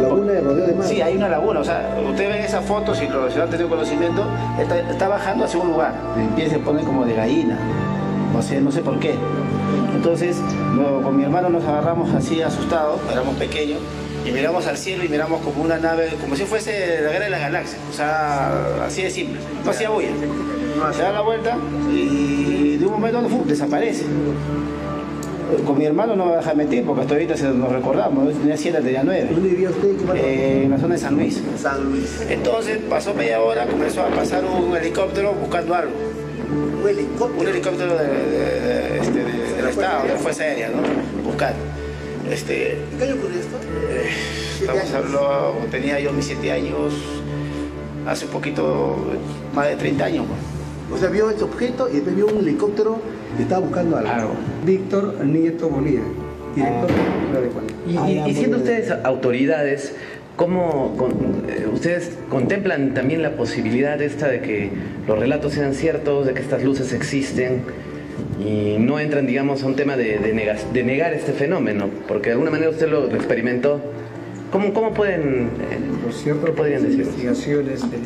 Laguna 0.00 0.32
de 0.32 0.40
Rodeo 0.40 0.66
de 0.66 0.74
Mar. 0.74 0.84
Sí, 0.84 1.00
hay 1.00 1.16
una 1.16 1.28
laguna, 1.28 1.60
o 1.60 1.64
sea, 1.64 1.94
usted 2.10 2.28
ve 2.28 2.44
esa 2.44 2.60
foto, 2.60 2.92
si 2.92 3.06
lo 3.06 3.30
si 3.30 3.36
no 3.36 3.44
han 3.44 3.50
tenido 3.50 3.68
conocimiento, 3.68 4.24
está, 4.58 4.80
está 4.80 5.06
bajando 5.06 5.44
hacia 5.44 5.60
un 5.60 5.68
lugar, 5.68 5.94
pie 6.34 6.50
se 6.50 6.58
pone 6.58 6.82
como 6.82 7.04
de 7.04 7.14
gallina, 7.14 7.56
no 8.34 8.42
sé, 8.42 8.60
no 8.60 8.72
sé 8.72 8.80
por 8.80 8.98
qué. 8.98 9.14
Entonces, 9.94 10.36
con 11.02 11.16
mi 11.16 11.24
hermano 11.24 11.48
nos 11.48 11.64
agarramos 11.64 12.12
así 12.14 12.42
asustados, 12.42 13.00
éramos 13.10 13.36
pequeños, 13.36 13.78
y 14.26 14.30
miramos 14.30 14.66
al 14.66 14.76
cielo 14.76 15.04
y 15.04 15.08
miramos 15.08 15.40
como 15.42 15.62
una 15.62 15.78
nave, 15.78 16.10
como 16.20 16.36
si 16.36 16.44
fuese 16.44 17.00
la 17.02 17.10
guerra 17.10 17.24
de 17.24 17.30
las 17.30 17.40
galaxias, 17.40 17.80
o 17.90 17.92
sea, 17.92 18.84
así 18.86 19.02
de 19.02 19.10
simple, 19.10 19.40
no 19.64 19.70
hacía 19.70 19.90
bulla. 19.90 20.10
Se 20.92 21.02
da 21.02 21.12
la 21.12 21.20
vuelta 21.20 21.56
y 21.92 22.76
de 22.76 22.86
un 22.86 22.92
momento 22.92 23.18
a 23.18 23.20
otro 23.22 23.42
desaparece. 23.46 24.04
Con 25.66 25.78
mi 25.78 25.84
hermano 25.84 26.16
no 26.16 26.26
me 26.26 26.36
deja 26.36 26.54
mentir 26.54 26.84
porque 26.84 27.02
hasta 27.02 27.14
ahorita 27.14 27.36
se 27.36 27.48
nos 27.48 27.70
recordamos, 27.70 28.32
tenía 28.32 28.56
7, 28.56 28.80
tenía 28.80 29.02
9 29.04 29.28
¿Dónde 29.32 29.48
vivía 29.50 29.68
usted? 29.68 29.90
Eh, 30.16 30.62
en 30.64 30.70
la 30.70 30.78
zona 30.78 30.94
de 30.94 31.00
San 31.00 31.14
Luis. 31.14 31.42
San 31.60 31.84
Luis. 31.84 32.26
Entonces 32.28 32.78
pasó 32.88 33.12
media 33.12 33.40
hora, 33.40 33.66
comenzó 33.66 34.02
a 34.02 34.06
pasar 34.08 34.44
un 34.44 34.74
helicóptero 34.74 35.34
buscando 35.34 35.74
algo. 35.74 35.92
Un 36.82 36.88
helicóptero. 36.88 37.40
Un 37.40 37.48
helicóptero 37.48 37.98
de, 37.98 38.06
de- 38.06 38.60
de- 38.60 38.98
este, 39.00 39.18
de- 39.24 39.56
del 39.56 39.68
Estado, 39.68 40.04
de 40.08 40.14
Fuerza 40.16 40.42
Aérea, 40.44 40.68
¿no? 40.70 41.22
Buscando. 41.24 41.58
Este, 42.30 42.72
¿En 42.92 42.98
qué 42.98 43.04
año 43.04 43.14
ocurrió 43.14 43.38
esto? 43.40 43.56
Siete 44.58 44.72
estamos 44.78 44.94
hablando, 44.94 45.56
tenía 45.70 46.00
yo 46.00 46.12
mis 46.12 46.24
7 46.26 46.52
años, 46.52 46.94
hace 48.06 48.26
un 48.26 48.30
poquito, 48.30 48.96
más 49.54 49.68
de 49.68 49.76
30 49.76 50.04
años. 50.04 50.26
pues. 50.28 50.98
O 50.98 51.00
sea, 51.00 51.08
vio 51.10 51.30
ese 51.30 51.44
objeto 51.44 51.88
y 51.88 51.94
después 51.94 52.14
vio 52.14 52.26
un 52.26 52.38
helicóptero 52.38 52.98
que 53.36 53.42
estaba 53.42 53.60
buscando 53.62 53.96
algo. 53.96 54.08
Claro. 54.10 54.30
Víctor 54.64 55.24
Nieto 55.24 55.68
Bonilla, 55.68 56.00
director 56.54 56.86
de 56.88 56.94
Cultura 56.94 57.40
de 57.40 57.46
Ecuador. 57.46 57.70
Y, 57.88 57.96
Ah, 57.96 58.10
y- 58.10 58.14
ya, 58.14 58.28
y 58.28 58.34
siendo 58.34 58.58
bien. 58.58 58.68
ustedes 58.78 59.04
autoridades, 59.04 59.94
¿cómo 60.36 60.96
con- 60.96 61.44
eh, 61.48 61.66
ustedes 61.72 62.12
contemplan 62.28 62.94
también 62.94 63.22
la 63.22 63.32
posibilidad 63.36 64.00
esta 64.00 64.28
de 64.28 64.40
que 64.40 64.70
los 65.06 65.18
relatos 65.18 65.52
sean 65.52 65.74
ciertos, 65.74 66.26
de 66.26 66.34
que 66.34 66.40
estas 66.40 66.62
luces 66.62 66.92
existen 66.92 67.62
y 68.44 68.76
no 68.78 68.98
entran, 68.98 69.26
digamos, 69.26 69.62
a 69.62 69.66
un 69.66 69.76
tema 69.76 69.96
de, 69.96 70.18
de 70.18 70.34
negas- 70.34 70.72
de 70.72 70.82
negar 70.82 71.12
este 71.14 71.32
fenómeno? 71.32 71.88
Porque 72.08 72.28
de 72.30 72.32
alguna 72.32 72.50
manera 72.50 72.70
usted 72.70 72.88
lo 72.88 73.06
experimentó. 73.14 73.80
¿Cómo, 74.50 74.74
cómo 74.74 74.92
pueden, 74.92 75.48
eh, 75.70 75.78
Lo 76.06 76.12
cierto, 76.12 76.44
qué 76.46 76.52
podrían 76.52 76.82
las 76.82 76.90
decir? 76.90 77.04
investigaciones 77.06 77.80
de 77.90 77.98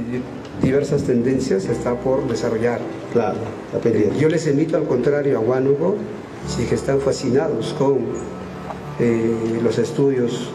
diversas 0.62 1.02
tendencias 1.02 1.64
está 1.66 1.94
por 1.96 2.28
desarrollar. 2.28 2.78
Claro, 3.12 3.38
está 3.66 3.78
pendiente. 3.80 4.16
Yo 4.18 4.28
les 4.28 4.46
invito 4.46 4.76
al 4.76 4.84
contrario 4.84 5.38
a 5.38 5.40
Huánuco, 5.40 5.96
si 6.46 6.62
es 6.62 6.68
que 6.68 6.74
están 6.76 7.00
fascinados 7.00 7.74
con 7.76 7.98
eh, 9.00 9.58
los 9.62 9.78
estudios 9.78 10.50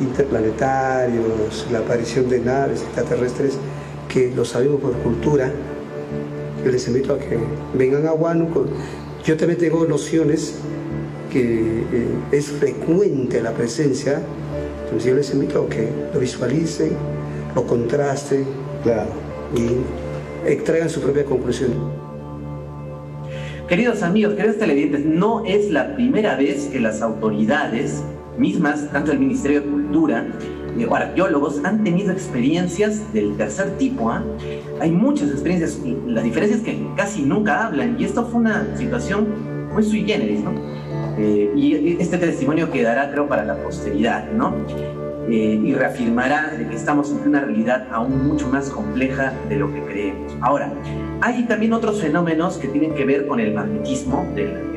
interplanetarios, 0.00 1.66
la 1.70 1.78
aparición 1.78 2.28
de 2.28 2.40
naves 2.40 2.82
extraterrestres, 2.82 3.58
que 4.12 4.32
lo 4.34 4.44
sabemos 4.44 4.80
por 4.80 4.92
cultura, 4.98 5.50
yo 6.64 6.70
les 6.70 6.86
invito 6.88 7.14
a 7.14 7.18
que 7.18 7.38
vengan 7.74 8.06
a 8.06 8.12
Huánuco. 8.12 8.66
Yo 9.24 9.36
también 9.36 9.58
tengo 9.58 9.86
nociones 9.86 10.54
que 11.32 11.80
eh, 11.92 12.08
es 12.32 12.46
frecuente 12.46 13.40
la 13.40 13.52
presencia, 13.52 14.20
entonces 14.84 15.10
yo 15.10 15.16
les 15.16 15.32
invito 15.32 15.64
a 15.64 15.68
que 15.68 15.88
lo 16.12 16.20
visualicen, 16.20 16.92
lo 17.54 17.66
contrasten 17.66 18.44
Claro. 18.82 19.10
y 19.56 20.48
extraigan 20.48 20.88
su 20.88 21.00
propia 21.00 21.24
conclusión. 21.24 21.72
Queridos 23.68 24.02
amigos, 24.02 24.34
queridos 24.34 24.58
televidentes, 24.58 25.04
no 25.04 25.44
es 25.44 25.72
la 25.72 25.96
primera 25.96 26.36
vez 26.36 26.66
que 26.66 26.78
las 26.78 27.02
autoridades 27.02 28.02
mismas, 28.38 28.90
tanto 28.92 29.12
el 29.12 29.18
Ministerio 29.18 29.60
de 29.62 29.68
Cultura 29.68 30.26
eh, 30.78 30.86
o 30.86 30.94
arqueólogos, 30.94 31.64
han 31.64 31.84
tenido 31.84 32.12
experiencias 32.12 33.12
del 33.12 33.36
tercer 33.36 33.70
tipo. 33.78 34.10
¿ah? 34.10 34.22
Hay 34.80 34.90
muchas 34.90 35.30
experiencias, 35.30 35.80
la 36.06 36.22
diferencia 36.22 36.56
es 36.56 36.62
que 36.62 36.86
casi 36.96 37.22
nunca 37.22 37.66
hablan 37.66 37.96
y 37.98 38.04
esto 38.04 38.26
fue 38.26 38.40
una 38.40 38.76
situación 38.76 39.28
muy 39.72 39.82
sui 39.82 40.04
generis, 40.04 40.40
¿no? 40.40 40.52
Eh, 41.18 41.50
y 41.56 41.96
este 41.98 42.18
testimonio 42.18 42.70
quedará, 42.70 43.10
creo, 43.10 43.26
para 43.26 43.44
la 43.44 43.56
posteridad, 43.56 44.30
¿no? 44.32 44.54
Eh, 45.28 45.60
y 45.64 45.74
reafirmará 45.74 46.52
de 46.56 46.68
que 46.68 46.76
estamos 46.76 47.10
en 47.10 47.28
una 47.28 47.40
realidad 47.40 47.88
aún 47.90 48.28
mucho 48.28 48.48
más 48.48 48.70
compleja 48.70 49.32
de 49.48 49.56
lo 49.56 49.72
que 49.72 49.82
creemos. 49.82 50.36
Ahora, 50.40 50.72
hay 51.20 51.42
también 51.44 51.72
otros 51.72 52.00
fenómenos 52.00 52.58
que 52.58 52.68
tienen 52.68 52.94
que 52.94 53.04
ver 53.04 53.26
con 53.26 53.40
el 53.40 53.52
magnetismo 53.52 54.24
de 54.36 54.44
la, 54.44 54.75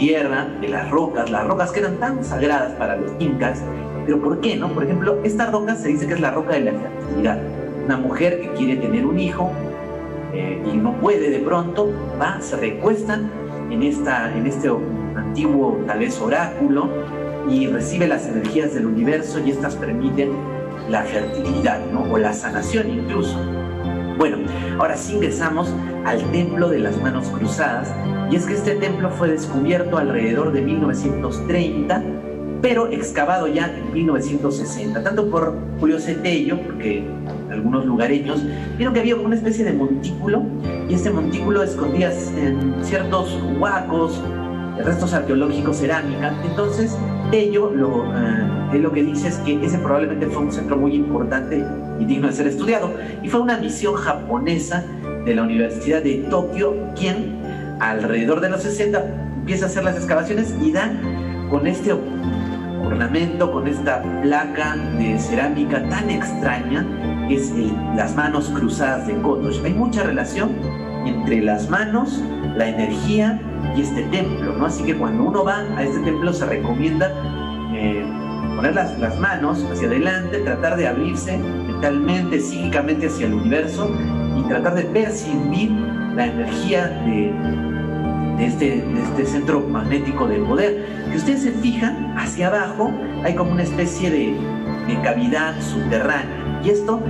tierra, 0.00 0.48
de 0.60 0.68
las 0.68 0.90
rocas, 0.90 1.30
las 1.30 1.46
rocas 1.46 1.70
que 1.70 1.80
eran 1.80 1.98
tan 1.98 2.24
sagradas 2.24 2.72
para 2.72 2.96
los 2.96 3.12
incas, 3.20 3.62
pero 4.06 4.18
¿por 4.20 4.40
qué 4.40 4.56
no? 4.56 4.72
Por 4.72 4.84
ejemplo, 4.84 5.20
esta 5.22 5.50
roca 5.50 5.76
se 5.76 5.88
dice 5.88 6.06
que 6.06 6.14
es 6.14 6.20
la 6.20 6.30
roca 6.30 6.54
de 6.54 6.60
la 6.60 6.72
fertilidad. 6.72 7.38
Una 7.84 7.98
mujer 7.98 8.40
que 8.40 8.48
quiere 8.54 8.76
tener 8.76 9.04
un 9.04 9.18
hijo 9.20 9.52
eh, 10.32 10.60
y 10.72 10.76
no 10.76 10.94
puede 10.94 11.30
de 11.30 11.40
pronto, 11.40 11.92
va, 12.20 12.40
se 12.40 12.56
recuesta 12.56 13.20
en, 13.70 13.82
esta, 13.82 14.34
en 14.34 14.46
este 14.46 14.70
antiguo 15.14 15.78
tal 15.86 15.98
vez 15.98 16.18
oráculo 16.18 16.88
y 17.48 17.66
recibe 17.66 18.08
las 18.08 18.26
energías 18.26 18.72
del 18.74 18.86
universo 18.86 19.38
y 19.38 19.50
estas 19.50 19.76
permiten 19.76 20.30
la 20.88 21.02
fertilidad, 21.02 21.78
¿no? 21.92 22.10
O 22.10 22.16
la 22.16 22.32
sanación 22.32 22.88
incluso. 22.88 23.38
Bueno, 24.18 24.38
ahora 24.78 24.96
sí 24.96 25.14
ingresamos 25.14 25.72
al 26.04 26.22
templo 26.30 26.68
de 26.68 26.78
las 26.78 27.00
manos 27.00 27.28
cruzadas 27.28 27.94
y 28.30 28.36
es 28.36 28.46
que 28.46 28.54
este 28.54 28.74
templo 28.74 29.10
fue 29.10 29.28
descubierto 29.28 29.98
alrededor 29.98 30.52
de 30.52 30.62
1930 30.62 32.02
pero 32.60 32.88
excavado 32.88 33.46
ya 33.48 33.74
en 33.74 33.92
1960, 33.92 35.02
tanto 35.02 35.30
por 35.30 35.56
Julio 35.78 35.98
Cetello, 35.98 36.60
porque 36.62 37.04
algunos 37.50 37.86
lugareños 37.86 38.44
vieron 38.76 38.94
que 38.94 39.00
había 39.00 39.16
una 39.16 39.34
especie 39.34 39.64
de 39.64 39.72
montículo 39.72 40.42
y 40.88 40.94
este 40.94 41.10
montículo 41.10 41.62
escondía 41.62 42.12
en 42.12 42.74
ciertos 42.82 43.38
huacos, 43.58 44.20
restos 44.84 45.14
arqueológicos, 45.14 45.78
cerámica. 45.78 46.34
Entonces, 46.44 46.96
ello 47.32 47.70
lo, 47.70 48.04
eh, 48.14 48.78
lo 48.78 48.92
que 48.92 49.02
dice 49.04 49.28
es 49.28 49.36
que 49.38 49.64
ese 49.64 49.78
probablemente 49.78 50.26
fue 50.26 50.42
un 50.42 50.52
centro 50.52 50.76
muy 50.76 50.94
importante 50.94 51.64
y 52.00 52.04
digno 52.06 52.26
de 52.26 52.32
ser 52.32 52.46
estudiado. 52.46 52.92
Y 53.22 53.28
fue 53.28 53.40
una 53.40 53.58
misión 53.58 53.94
japonesa 53.94 54.84
de 55.24 55.34
la 55.34 55.42
Universidad 55.42 56.02
de 56.02 56.26
Tokio 56.30 56.74
quien 56.98 57.40
alrededor 57.80 58.40
de 58.40 58.50
los 58.50 58.62
60 58.62 59.04
empieza 59.40 59.66
a 59.66 59.68
hacer 59.68 59.84
las 59.84 59.96
excavaciones 59.96 60.54
y 60.60 60.72
da 60.72 60.92
con 61.50 61.66
este 61.66 61.92
ornamento, 61.92 63.50
con 63.52 63.66
esta 63.66 64.02
placa 64.22 64.76
de 64.98 65.18
cerámica 65.18 65.88
tan 65.88 66.10
extraña, 66.10 66.86
que 67.28 67.36
es 67.36 67.52
las 67.96 68.14
manos 68.14 68.48
cruzadas 68.48 69.06
de 69.06 69.14
Kotosh. 69.20 69.64
Hay 69.64 69.74
mucha 69.74 70.02
relación 70.02 70.50
entre 71.06 71.40
las 71.40 71.68
manos, 71.68 72.22
la 72.56 72.68
energía 72.68 73.40
y 73.76 73.82
este 73.82 74.02
templo, 74.04 74.54
¿no? 74.54 74.66
Así 74.66 74.82
que 74.84 74.96
cuando 74.96 75.24
uno 75.24 75.44
va 75.44 75.60
a 75.76 75.82
este 75.82 76.00
templo 76.00 76.32
se 76.32 76.46
recomienda 76.46 77.12
eh, 77.74 78.04
poner 78.56 78.74
las, 78.74 78.98
las, 78.98 79.18
manos 79.18 79.64
hacia 79.70 79.88
adelante, 79.88 80.38
tratar 80.38 80.76
de 80.76 80.88
abrirse 80.88 81.38
mentalmente, 81.80 82.40
psíquicamente 82.40 83.06
hacia 83.06 83.26
el 83.26 83.34
universo 83.34 83.90
y 84.36 84.42
tratar 84.48 84.74
de 84.74 84.82
percibir 84.82 85.70
la 86.14 86.26
energía 86.26 86.88
de, 87.06 87.32
este, 88.44 88.84
este 89.02 89.24
centro 89.24 89.60
magnético 89.60 90.28
de 90.28 90.40
poder. 90.40 90.84
Que 91.10 91.16
ustedes 91.16 91.42
se 91.42 91.52
fijan, 91.52 92.14
hacia 92.18 92.48
abajo 92.48 92.92
hay 93.24 93.34
como 93.34 93.52
una 93.52 93.62
especie 93.62 94.10
de, 94.10 94.36
cavidad 95.02 95.54
subterránea. 95.62 96.60
Y 96.64 96.70
esto 96.70 97.00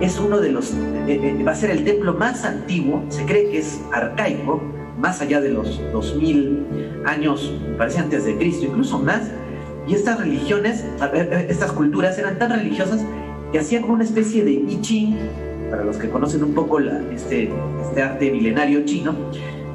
es 0.00 0.18
uno 0.18 0.40
de 0.40 0.50
los, 0.50 0.72
eh, 0.72 1.36
eh, 1.38 1.44
va 1.46 1.52
a 1.52 1.54
ser 1.54 1.70
el 1.70 1.84
templo 1.84 2.14
más 2.14 2.44
antiguo, 2.46 3.04
se 3.10 3.26
cree 3.26 3.50
que 3.50 3.58
es 3.58 3.82
arcaico, 3.92 4.62
más 4.98 5.20
allá 5.20 5.42
de 5.42 5.50
los 5.50 5.80
2000 5.92 7.02
años, 7.04 7.52
parece 7.76 8.00
antes 8.00 8.24
de 8.24 8.36
Cristo, 8.38 8.64
incluso 8.64 8.98
más. 8.98 9.30
Y 9.86 9.94
estas 9.94 10.18
religiones, 10.18 10.84
estas 11.48 11.72
culturas 11.72 12.18
eran 12.18 12.38
tan 12.38 12.50
religiosas 12.50 13.04
que 13.52 13.58
hacían 13.58 13.82
como 13.82 13.94
una 13.94 14.04
especie 14.04 14.44
de 14.44 14.52
I 14.52 15.16
para 15.70 15.84
los 15.84 15.96
que 15.96 16.08
conocen 16.08 16.44
un 16.44 16.54
poco 16.54 16.78
la, 16.78 17.00
este, 17.12 17.50
este 17.82 18.02
arte 18.02 18.30
milenario 18.30 18.84
chino, 18.84 19.14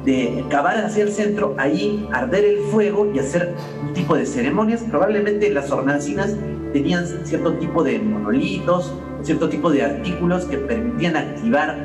de 0.04 0.44
cavar 0.48 0.78
hacia 0.84 1.04
el 1.04 1.12
centro, 1.12 1.54
allí 1.58 2.08
arder 2.12 2.44
el 2.44 2.58
fuego 2.70 3.10
y 3.14 3.18
hacer 3.18 3.54
un 3.82 3.92
tipo 3.92 4.16
de 4.16 4.26
ceremonias. 4.26 4.82
Probablemente 4.82 5.50
las 5.50 5.70
hornacinas 5.70 6.36
tenían 6.72 7.06
cierto 7.24 7.54
tipo 7.54 7.84
de 7.84 7.98
monolitos, 7.98 8.92
cierto 9.22 9.48
tipo 9.48 9.70
de 9.70 9.82
artículos 9.82 10.44
que 10.46 10.58
permitían 10.58 11.16
activar 11.16 11.76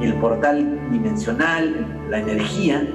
el 0.00 0.14
portal 0.14 0.78
dimensional, 0.90 1.86
la 2.10 2.20
energía. 2.20 2.88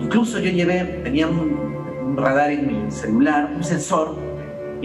Incluso 0.00 0.38
yo 0.38 0.50
llevé, 0.50 1.00
tenía 1.02 1.26
un, 1.26 1.70
radar 2.16 2.50
en 2.50 2.66
mi 2.66 2.90
celular, 2.90 3.52
un 3.54 3.62
sensor 3.62 4.16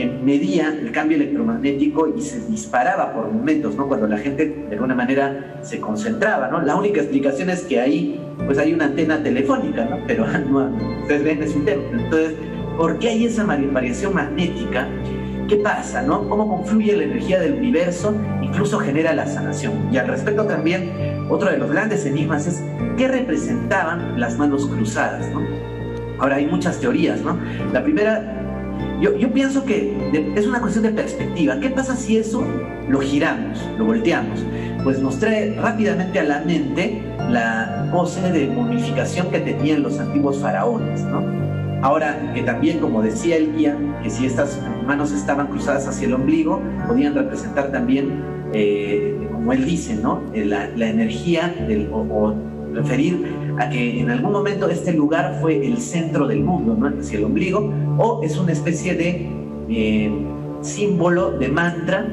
medía 0.04 0.70
el 0.70 0.92
cambio 0.92 1.16
electromagnético 1.18 2.14
y 2.16 2.22
se 2.22 2.40
disparaba 2.48 3.14
por 3.14 3.32
momentos, 3.32 3.76
¿no? 3.76 3.88
Cuando 3.88 4.08
la 4.08 4.18
gente 4.18 4.46
de 4.68 4.74
alguna 4.74 4.96
manera 4.96 5.60
se 5.62 5.80
concentraba, 5.80 6.50
¿no? 6.50 6.62
La 6.62 6.76
única 6.76 7.02
explicación 7.02 7.50
es 7.50 7.64
que 7.64 7.80
ahí, 7.80 8.20
pues 8.46 8.58
hay 8.58 8.74
una 8.74 8.86
antena 8.86 9.24
telefónica, 9.24 9.86
¿no? 9.86 10.00
Pero 10.06 10.26
no, 10.50 10.76
ustedes 11.02 11.24
ven, 11.24 11.42
es 11.42 11.56
un 11.56 11.66
templo. 11.66 12.00
Entonces, 12.00 12.34
¿por 12.78 13.00
qué 13.00 13.10
hay 13.10 13.26
esa 13.26 13.46
variación 13.46 14.14
magnética? 14.14 14.88
¿Qué 15.48 15.58
pasa, 15.58 16.02
no? 16.02 16.28
¿Cómo 16.28 16.50
confluye 16.50 16.96
la 16.96 17.04
energía 17.04 17.40
del 17.40 17.54
universo? 17.54 18.16
Incluso 18.42 18.80
genera 18.80 19.14
la 19.14 19.28
sanación. 19.28 19.74
Y 19.92 19.98
al 19.98 20.08
respecto 20.08 20.46
también, 20.46 20.92
otro 21.30 21.52
de 21.52 21.58
los 21.58 21.72
grandes 21.72 22.06
enigmas 22.06 22.48
es 22.48 22.64
qué 22.98 23.08
representaban 23.08 24.20
las 24.20 24.38
manos 24.38 24.68
cruzadas, 24.68 25.30
¿no? 25.32 25.42
Ahora 26.18 26.38
hay 26.38 26.48
muchas 26.48 26.80
teorías, 26.80 27.22
¿no? 27.22 27.38
La 27.72 27.84
primera 27.84 28.45
yo, 29.02 29.16
yo, 29.18 29.32
pienso 29.32 29.66
que 29.66 30.34
es 30.36 30.48
una 30.48 30.60
cuestión 30.60 30.84
de 30.84 30.92
perspectiva. 30.92 31.60
¿Qué 31.60 31.70
pasa 31.70 31.96
si 31.96 32.18
eso 32.18 32.46
lo 32.88 33.00
giramos, 33.00 33.60
lo 33.78 33.86
volteamos? 33.86 34.46
Pues 34.84 35.00
nos 35.00 35.20
trae 35.20 35.56
rápidamente 35.56 36.20
a 36.20 36.24
la 36.24 36.42
mente 36.42 37.02
la 37.30 37.90
pose 37.92 38.32
de 38.32 38.48
momificación 38.48 39.30
que 39.30 39.40
tenían 39.40 39.84
los 39.84 40.00
antiguos 40.00 40.40
faraones, 40.40 41.04
¿no? 41.04 41.24
Ahora 41.82 42.32
que 42.34 42.42
también, 42.42 42.80
como 42.80 43.02
decía 43.02 43.36
el 43.36 43.56
guía, 43.56 43.78
que 44.02 44.10
si 44.10 44.26
estas 44.26 44.60
manos 44.88 45.12
estaban 45.12 45.48
cruzadas 45.48 45.88
hacia 45.88 46.08
el 46.08 46.14
ombligo, 46.14 46.62
podían 46.88 47.14
representar 47.14 47.72
también, 47.72 48.24
eh, 48.54 49.28
como 49.32 49.54
él 49.54 49.66
dice, 49.66 49.96
¿no? 49.96 50.24
La, 50.34 50.70
la 50.76 50.88
energía 50.88 51.54
del, 51.68 51.90
o, 51.92 52.00
o 52.00 52.36
referir 52.74 53.26
a 53.58 53.70
que 53.70 54.00
en 54.00 54.10
algún 54.10 54.32
momento 54.32 54.70
este 54.70 54.94
lugar 54.94 55.38
fue 55.42 55.66
el 55.66 55.78
centro 55.78 56.28
del 56.28 56.44
mundo, 56.44 56.76
¿no? 56.78 57.00
hacia 57.00 57.20
el 57.20 57.26
ombligo, 57.26 57.72
o 57.98 58.22
es 58.24 58.38
una 58.38 58.52
especie 58.52 58.96
de 58.96 59.30
eh, 59.70 60.12
símbolo 60.62 61.32
de 61.32 61.48
mantra, 61.48 62.08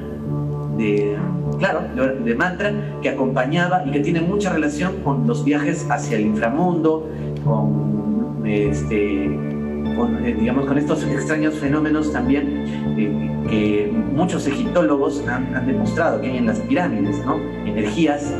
de, 0.76 1.16
claro, 1.58 1.82
de 2.24 2.34
mantra 2.34 2.72
que 3.02 3.08
acompañaba 3.08 3.84
y 3.86 3.90
que 3.90 4.00
tiene 4.00 4.20
mucha 4.20 4.52
relación 4.52 5.02
con 5.02 5.26
los 5.26 5.44
viajes 5.44 5.86
hacia 5.90 6.16
el 6.16 6.26
inframundo, 6.26 7.08
con, 7.44 8.42
este, 8.44 9.26
eh, 9.26 10.36
digamos, 10.38 10.66
con 10.66 10.78
estos 10.78 11.04
extraños 11.04 11.54
fenómenos 11.54 12.12
también 12.12 12.64
eh, 12.96 13.42
que 13.48 13.92
muchos 14.14 14.46
egiptólogos 14.46 15.26
han, 15.26 15.54
han, 15.54 15.66
demostrado 15.66 16.20
que 16.20 16.28
hay 16.28 16.38
en 16.38 16.46
las 16.46 16.60
pirámides, 16.60 17.24
¿no? 17.24 17.36
energías 17.66 18.34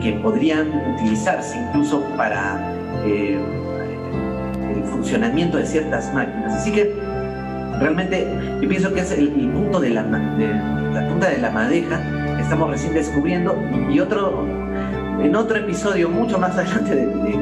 que 0.00 0.12
podrían 0.14 0.68
utilizarse 0.94 1.58
incluso 1.58 2.02
para 2.16 2.74
eh, 3.04 3.38
el 4.74 4.84
funcionamiento 4.84 5.58
de 5.58 5.66
ciertas 5.66 6.12
máquinas. 6.12 6.52
Así 6.54 6.72
que 6.72 6.94
realmente 7.78 8.26
yo 8.60 8.68
pienso 8.68 8.92
que 8.92 9.00
es 9.00 9.12
el, 9.12 9.30
punto 9.30 9.80
de 9.80 9.90
la, 9.90 10.02
punta 10.02 11.28
de 11.28 11.38
la 11.38 11.50
madeja 11.50 12.00
que 12.36 12.42
estamos 12.42 12.70
recién 12.70 12.94
descubriendo. 12.94 13.56
Y, 13.90 14.00
otro 14.00 14.46
en 15.22 15.36
otro 15.36 15.58
episodio 15.58 16.08
mucho 16.08 16.38
más 16.38 16.56
adelante 16.56 16.94
de, 16.94 17.06
de, 17.06 17.36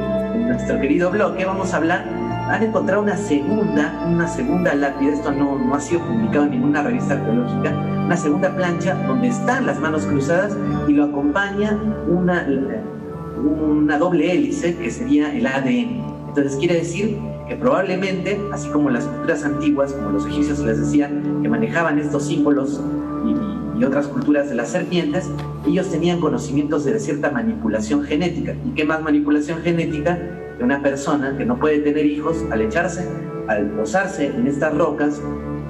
nuestro 0.48 0.80
querido 0.80 1.10
blog 1.10 1.36
que 1.36 1.44
vamos 1.44 1.72
a 1.74 1.76
hablar 1.76 2.04
han 2.48 2.62
encontrado 2.62 3.02
una 3.02 3.16
segunda 3.16 4.02
una 4.06 4.26
segunda 4.26 4.74
lápida. 4.74 5.12
Esto 5.12 5.30
no, 5.30 5.58
no 5.58 5.74
ha 5.74 5.80
sido 5.80 6.00
publicado 6.00 6.46
en 6.46 6.52
ninguna 6.52 6.82
revista 6.82 7.14
arqueológica 7.14 7.97
una 8.08 8.16
segunda 8.16 8.56
plancha 8.56 8.94
donde 9.06 9.28
están 9.28 9.66
las 9.66 9.78
manos 9.80 10.06
cruzadas 10.06 10.56
y 10.88 10.94
lo 10.94 11.04
acompaña 11.04 11.78
una, 12.08 12.48
una 13.38 13.98
doble 13.98 14.32
hélice 14.32 14.74
que 14.76 14.90
sería 14.90 15.36
el 15.36 15.46
ADN. 15.46 16.00
Entonces 16.28 16.56
quiere 16.56 16.76
decir 16.76 17.18
que 17.46 17.54
probablemente, 17.56 18.40
así 18.50 18.70
como 18.70 18.88
las 18.88 19.04
culturas 19.04 19.44
antiguas, 19.44 19.92
como 19.92 20.12
los 20.12 20.24
egipcios 20.24 20.58
les 20.60 20.78
decían, 20.78 21.42
que 21.42 21.50
manejaban 21.50 21.98
estos 21.98 22.28
símbolos 22.28 22.80
y, 23.26 23.78
y, 23.78 23.84
otras 23.84 24.06
culturas 24.06 24.48
de 24.48 24.54
las 24.54 24.70
serpientes, 24.70 25.28
ellos 25.66 25.90
tenían 25.90 26.18
conocimientos 26.18 26.86
de 26.86 26.98
cierta 27.00 27.30
manipulación 27.30 28.04
genética. 28.04 28.54
¿Y 28.64 28.70
qué 28.70 28.86
más 28.86 29.02
manipulación 29.02 29.60
genética 29.60 30.18
de 30.56 30.64
una 30.64 30.80
persona 30.82 31.36
que 31.36 31.44
no 31.44 31.58
puede 31.58 31.80
tener 31.80 32.06
hijos 32.06 32.42
al 32.50 32.62
echarse, 32.62 33.06
al 33.48 33.66
posarse 33.72 34.28
en 34.28 34.46
estas 34.46 34.74
rocas, 34.74 35.20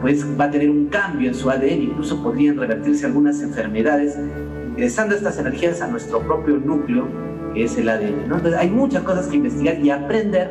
pues 0.01 0.25
va 0.39 0.45
a 0.45 0.51
tener 0.51 0.71
un 0.71 0.87
cambio 0.87 1.29
en 1.29 1.35
su 1.35 1.51
ADN, 1.51 1.83
incluso 1.83 2.23
podrían 2.23 2.57
revertirse 2.57 3.07
algunas 3.07 3.43
enfermedades, 3.43 4.17
ingresando 4.71 5.15
estas 5.15 5.39
energías 5.39 5.81
a 5.81 5.89
nuestro 5.89 6.21
propio 6.21 6.59
núcleo, 6.59 7.09
que 7.55 7.65
es 7.65 7.77
el 7.79 7.89
ADN. 7.89 8.23
Entonces 8.25 8.55
hay 8.55 8.71
muchas 8.71 9.03
cosas 9.03 9.27
que 9.27 9.37
investigar 9.37 9.79
y 9.81 9.91
aprender 9.91 10.51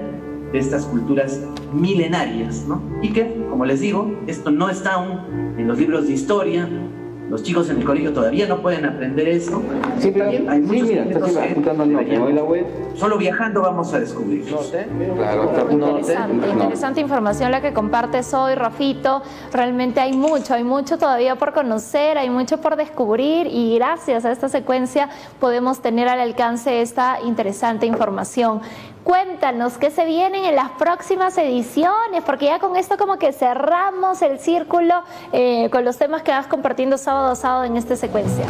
de 0.52 0.60
estas 0.60 0.86
culturas 0.86 1.42
milenarias, 1.74 2.66
¿no? 2.68 2.82
Y 3.02 3.12
que, 3.12 3.46
como 3.50 3.66
les 3.66 3.82
digo, 3.82 4.18
esto 4.28 4.52
no 4.52 4.70
está 4.70 4.94
aún 4.94 5.56
en 5.58 5.68
los 5.68 5.78
libros 5.78 6.08
de 6.08 6.14
historia, 6.14 6.68
los 7.30 7.44
chicos 7.44 7.70
en 7.70 7.78
el 7.78 7.86
colegio 7.86 8.14
todavía 8.14 8.48
no 8.48 8.62
pueden 8.62 8.86
aprender 8.86 9.28
eso. 9.28 9.62
Sí, 10.00 10.12
claro. 10.12 10.32
Hay 10.50 10.62
muchos 10.62 10.88
mira, 10.88 11.04
apuntando 11.04 11.84
al 11.84 12.36
la 12.36 12.44
web. 12.44 12.66
Solo 12.96 13.18
viajando 13.18 13.62
vamos 13.62 13.94
a 13.94 14.00
descubrir. 14.00 14.46
Claro, 14.46 15.52
interesante, 15.72 16.48
interesante 16.50 17.02
información 17.02 17.52
la 17.52 17.62
que 17.62 17.74
compartes 17.74 18.34
hoy, 18.34 18.56
Rafito. 18.56 19.22
Realmente 19.52 20.00
hay 20.00 20.14
mucho, 20.14 20.54
hay 20.54 20.64
mucho 20.64 20.98
todavía 20.98 21.36
por 21.36 21.54
conocer, 21.54 22.18
hay 22.18 22.30
mucho 22.30 22.62
por 22.62 22.76
descubrir 22.76 23.48
y 23.48 23.76
gracias 23.76 24.24
a 24.26 24.32
esta 24.32 24.48
secuencia 24.48 25.10
podemos 25.40 25.82
tener 25.82 26.08
al 26.08 26.20
alcance 26.20 26.82
esta 26.82 27.20
interesante 27.26 27.86
información. 27.86 28.62
Cuéntanos 29.08 29.78
qué 29.78 29.90
se 29.90 30.06
vienen 30.06 30.44
en 30.44 30.58
las 30.58 30.72
próximas 30.72 31.38
ediciones, 31.38 32.24
porque 32.26 32.48
ya 32.48 32.60
con 32.60 32.76
esto 32.76 32.98
como 32.98 33.18
que 33.18 33.32
cerramos 33.32 34.22
el 34.22 34.38
círculo 34.38 34.96
eh, 35.32 35.70
con 35.72 35.86
los 35.86 35.98
temas 35.98 36.24
que 36.24 36.32
vas 36.32 36.48
compartiendo 36.48 36.98
sábado 36.98 37.32
a 37.32 37.36
sábado 37.38 37.64
en 37.64 37.78
esta 37.78 37.96
secuencia. 37.96 38.44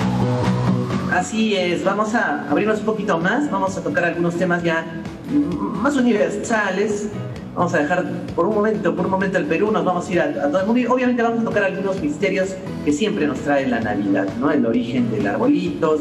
Así 1.14 1.56
es, 1.56 1.84
vamos 1.84 2.16
a 2.16 2.50
abrirnos 2.50 2.80
un 2.80 2.86
poquito 2.88 3.20
más, 3.20 3.52
vamos 3.52 3.78
a 3.78 3.84
tocar 3.84 4.06
algunos 4.06 4.34
temas 4.36 4.64
ya 4.64 4.84
más 5.30 5.96
universales. 5.96 7.10
Vamos 7.54 7.76
a 7.76 7.78
dejar 7.78 8.06
por 8.36 8.48
un 8.48 8.56
momento, 8.56 8.96
por 8.96 9.06
un 9.06 9.12
momento 9.12 9.38
el 9.38 9.46
Perú, 9.46 9.72
nos 9.72 9.86
vamos 9.86 10.10
a 10.10 10.12
ir 10.12 10.22
a, 10.22 10.34
todo 10.50 10.60
el 10.60 10.66
mundo 10.66 10.92
obviamente 10.92 11.22
vamos 11.22 11.42
a 11.42 11.44
tocar 11.44 11.66
algunos 11.66 12.02
misterios 12.02 12.56
que 12.84 12.92
siempre 12.92 13.28
nos 13.28 13.40
trae 13.42 13.68
la 13.68 13.80
Navidad, 13.80 14.28
¿no? 14.40 14.50
El 14.50 14.66
origen 14.66 15.12
del 15.12 15.28
arbolito, 15.28 16.00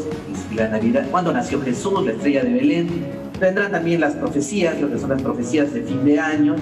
la 0.54 0.68
Navidad, 0.68 1.06
cuándo 1.10 1.30
nació 1.30 1.60
Jesús, 1.60 2.02
la 2.04 2.12
estrella 2.12 2.42
de 2.42 2.52
Belén, 2.52 3.25
Vendrán 3.40 3.70
también 3.70 4.00
las 4.00 4.14
profecías, 4.14 4.80
lo 4.80 4.90
que 4.90 4.98
son 4.98 5.10
las 5.10 5.20
profecías 5.20 5.72
de 5.74 5.82
fin 5.82 6.04
de 6.04 6.18
año, 6.18 6.56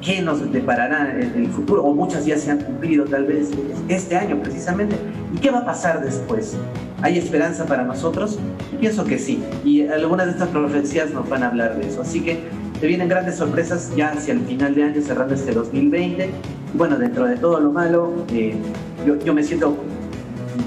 qué 0.00 0.22
nos 0.22 0.50
deparará 0.50 1.14
en 1.20 1.44
el 1.44 1.48
futuro, 1.48 1.82
o 1.82 1.94
muchas 1.94 2.24
ya 2.24 2.38
se 2.38 2.50
han 2.50 2.60
cumplido 2.60 3.04
tal 3.04 3.24
vez 3.24 3.50
este 3.88 4.16
año 4.16 4.40
precisamente, 4.42 4.96
y 5.34 5.38
qué 5.38 5.50
va 5.50 5.58
a 5.58 5.66
pasar 5.66 6.02
después. 6.02 6.56
¿Hay 7.02 7.18
esperanza 7.18 7.66
para 7.66 7.84
nosotros? 7.84 8.38
pienso 8.80 9.04
que 9.04 9.18
sí, 9.18 9.42
y 9.64 9.86
algunas 9.86 10.26
de 10.26 10.32
estas 10.32 10.48
profecías 10.48 11.10
nos 11.10 11.28
van 11.28 11.42
a 11.42 11.48
hablar 11.48 11.78
de 11.78 11.88
eso, 11.88 12.02
así 12.02 12.20
que 12.20 12.38
te 12.80 12.86
vienen 12.86 13.08
grandes 13.08 13.36
sorpresas 13.36 13.92
ya 13.96 14.10
hacia 14.10 14.34
el 14.34 14.40
final 14.40 14.74
de 14.74 14.84
año, 14.84 15.02
cerrando 15.02 15.34
este 15.34 15.52
2020. 15.52 16.30
bueno, 16.74 16.98
dentro 16.98 17.26
de 17.26 17.36
todo 17.36 17.60
lo 17.60 17.72
malo, 17.72 18.26
eh, 18.32 18.54
yo, 19.06 19.18
yo 19.18 19.34
me 19.34 19.42
siento 19.42 19.76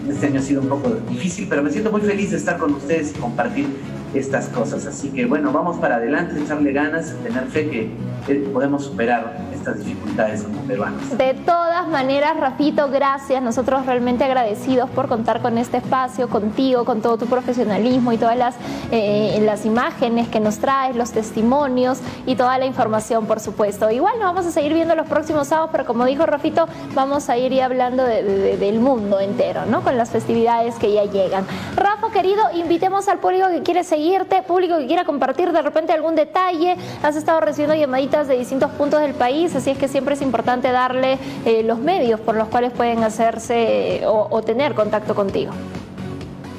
este 0.10 0.27
año 0.27 0.39
ha 0.39 0.44
sido 0.44 0.62
un 0.62 0.70
poco 0.70 0.89
difícil, 1.10 1.48
pero 1.50 1.63
me 1.63 1.72
siento 1.72 1.91
muy 1.91 2.01
feliz 2.01 2.32
de 2.32 2.38
estar 2.38 2.58
con 2.58 2.74
ustedes 2.74 3.12
y 3.15 3.20
compartir 3.20 3.68
estas 4.13 4.48
cosas. 4.48 4.86
Así 4.86 5.10
que 5.10 5.25
bueno, 5.25 5.51
vamos 5.51 5.78
para 5.78 5.96
adelante, 5.96 6.39
echarle 6.39 6.72
ganas, 6.72 7.16
tener 7.24 7.46
fe 7.46 7.70
que 7.70 8.36
podemos 8.54 8.86
superar 8.86 9.50
estas 9.60 9.78
dificultades 9.80 10.44
como 10.44 10.62
peruanos. 10.62 11.18
De 11.18 11.34
todas 11.34 11.88
maneras, 11.88 12.38
Rafito, 12.38 12.89
gracias. 12.89 13.42
Nosotros 13.42 13.86
realmente 13.86 14.24
agradecidos 14.24 14.89
por 14.89 15.08
contar 15.08 15.42
con 15.42 15.58
este 15.58 15.78
espacio, 15.78 16.30
contigo, 16.30 16.86
con 16.86 17.01
todo 17.01 17.18
tu 17.18 17.25
profesionalismo 17.25 18.12
y 18.12 18.18
todas 18.18 18.38
las, 18.38 18.56
eh, 18.92 19.39
las 19.44 19.66
imágenes 19.66 20.28
que 20.30 20.39
nos 20.39 20.60
traes, 20.60 20.96
los 20.96 21.12
testimonios 21.12 22.00
y 22.25 22.36
toda 22.36 22.58
la 22.58 22.66
información, 22.66 23.25
por 23.25 23.39
supuesto. 23.39 23.89
Igual 23.89 24.16
nos 24.20 24.34
vamos 24.34 24.46
a 24.46 24.51
seguir 24.51 24.74
viendo 24.74 24.96
los 24.96 25.08
próximos 25.08 25.48
sábados, 25.48 25.70
pero 25.72 25.86
como 25.86 26.06
dijo 26.06 26.25
Rafito, 26.25 26.68
vamos 26.94 27.30
a 27.30 27.38
ir 27.38 27.51
y 27.51 27.60
hablando 27.60 28.04
del 28.04 28.80
mundo 28.80 29.20
entero, 29.20 29.66
¿no? 29.66 29.82
Con 29.82 29.98
las 29.98 30.10
festividades 30.10 30.75
que 30.75 30.94
ya 30.94 31.04
llegan. 31.04 31.46
Rafa, 31.76 32.12
querido, 32.12 32.43
invitemos 32.54 33.08
al 33.08 33.19
público 33.19 33.48
que 33.50 33.62
quiere 33.62 33.84
seguirte, 33.84 34.41
público 34.41 34.78
que 34.78 34.88
quiera 34.88 35.06
compartir 35.06 35.52
de 35.52 35.62
repente 35.62 35.93
algún 35.93 36.15
detalle. 36.15 36.78
Has 37.04 37.15
estado 37.15 37.41
recibiendo 37.41 37.76
llamaditas 37.76 38.28
de 38.28 38.38
distintos 38.38 38.72
puntos 38.72 39.02
del 39.02 39.13
país, 39.13 39.56
así 39.60 39.69
es 39.72 39.78
que 39.78 39.88
siempre 39.88 40.15
es 40.15 40.22
importante 40.22 40.72
darle 40.72 41.17
eh, 41.45 41.63
los 41.63 41.80
medios 41.80 42.19
por 42.19 42.36
los 42.36 42.48
cuales 42.48 42.72
pueden 42.72 43.04
hacerse 43.04 44.02
o, 44.06 44.41
tener 44.41 44.74
contacto 44.74 45.13
contigo. 45.13 45.52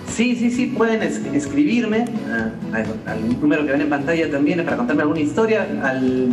Sí, 0.06 0.36
sí, 0.36 0.50
sí, 0.50 0.66
pueden 0.66 1.02
escribirme 1.02 2.04
al, 3.06 3.40
número 3.40 3.64
que 3.64 3.72
ven 3.72 3.80
en 3.80 3.90
pantalla 3.90 4.30
también 4.30 4.64
para 4.64 4.76
contarme 4.76 5.02
alguna 5.02 5.20
historia, 5.20 5.66
al 5.82 6.28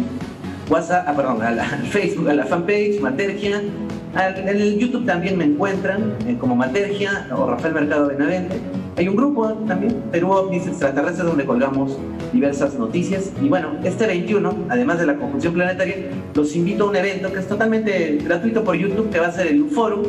WhatsApp, 0.70 1.06
ah, 1.08 1.14
perdón, 1.16 1.42
al, 1.42 1.60
Facebook, 1.88 2.30
a 2.30 2.34
la 2.34 2.46
fanpage, 2.46 3.00
Matergia. 3.00 3.62
en 3.62 4.48
el 4.50 4.78
YouTube 4.78 5.06
también 5.06 5.38
me 5.38 5.46
encuentran 5.46 6.16
eh, 6.28 6.36
como 6.38 6.56
Matergia 6.56 7.28
o 7.36 7.48
Rafael 7.48 7.74
Mercado 7.74 8.08
Benavente. 8.08 8.60
Hay 8.98 9.08
un 9.08 9.16
grupo 9.16 9.54
también, 9.68 9.96
Perú 10.12 10.32
OVNIs 10.32 10.68
Extraterrestres, 10.68 11.26
donde 11.26 11.46
colgamos 11.46 11.98
diversas 12.34 12.76
noticias. 12.76 13.32
Y 13.42 13.50
bueno, 13.50 13.70
este 13.84 14.08
21, 14.08 14.68
además 14.70 15.00
de 15.00 15.06
la 15.06 15.16
conjunción 15.16 15.54
planetaria, 15.54 15.96
los 16.34 16.56
invito 16.56 16.86
a 16.86 16.90
un 16.90 16.96
evento 16.96 17.32
que 17.32 17.40
es 17.40 17.48
totalmente 17.48 18.20
gratuito 18.24 18.64
por 18.64 18.76
YouTube, 18.76 19.10
que 19.10 19.20
va 19.20 19.28
a 19.28 19.32
ser 19.32 19.48
el 19.48 19.66
Forum, 19.70 20.04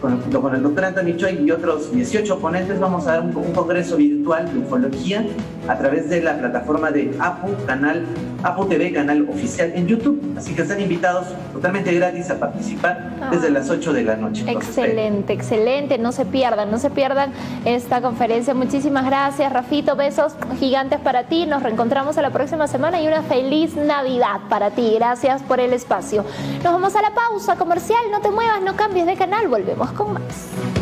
con, 0.00 0.18
con 0.20 0.54
el 0.54 0.62
doctor 0.62 0.84
Anthony 0.86 1.16
Choi 1.16 1.44
y 1.44 1.50
otros 1.50 1.92
18 1.92 2.38
ponentes. 2.38 2.80
Vamos 2.80 3.06
a 3.06 3.12
dar 3.12 3.22
un, 3.22 3.36
un 3.36 3.52
congreso 3.52 3.96
virtual 3.96 4.52
de 4.52 4.58
ufología 4.58 5.24
a 5.68 5.78
través 5.78 6.08
de 6.10 6.22
la 6.22 6.38
plataforma 6.38 6.90
de 6.90 7.14
APU, 7.18 7.50
canal 7.66 8.04
APU 8.42 8.66
TV, 8.66 8.92
canal 8.92 9.28
oficial 9.28 9.72
en 9.74 9.86
YouTube. 9.86 10.34
Así 10.36 10.54
que 10.54 10.62
están 10.62 10.80
invitados 10.80 11.26
totalmente 11.52 11.92
gratis 11.94 12.30
a 12.30 12.38
participar 12.38 13.30
desde 13.30 13.50
las 13.50 13.70
8 13.70 13.92
de 13.92 14.02
la 14.02 14.16
noche. 14.16 14.44
Excelente, 14.48 15.32
excelente. 15.32 15.98
No 15.98 16.12
se 16.12 16.24
pierdan, 16.24 16.70
no 16.70 16.78
se 16.78 16.90
pierdan 16.90 17.32
esta 17.64 18.00
conferencia. 18.00 18.54
Muchísimas 18.54 19.06
gracias, 19.06 19.52
Rafito. 19.52 19.96
Besos 19.96 20.34
gigantes 20.58 21.00
para 21.00 21.24
ti. 21.24 21.46
Nos 21.46 21.62
reencontramos 21.62 22.18
a 22.18 22.22
la 22.22 22.30
próxima 22.30 22.66
semana 22.66 23.00
y 23.00 23.06
una 23.06 23.22
feliz 23.22 23.76
Navidad 23.76 24.40
para 24.48 24.70
ti. 24.70 24.92
Gracias 24.94 25.42
por 25.42 25.60
el 25.60 25.72
espacio. 25.72 26.24
Nos 26.62 26.72
vamos 26.72 26.96
a 26.96 27.02
la 27.02 27.14
pausa 27.14 27.56
comercial. 27.56 28.00
No 28.10 28.20
te 28.20 28.30
muevas, 28.30 28.62
no 28.62 28.76
cambies 28.76 29.06
de 29.06 29.16
canal. 29.16 29.48
Volvemos 29.48 29.90
con 29.92 30.14
más. 30.14 30.81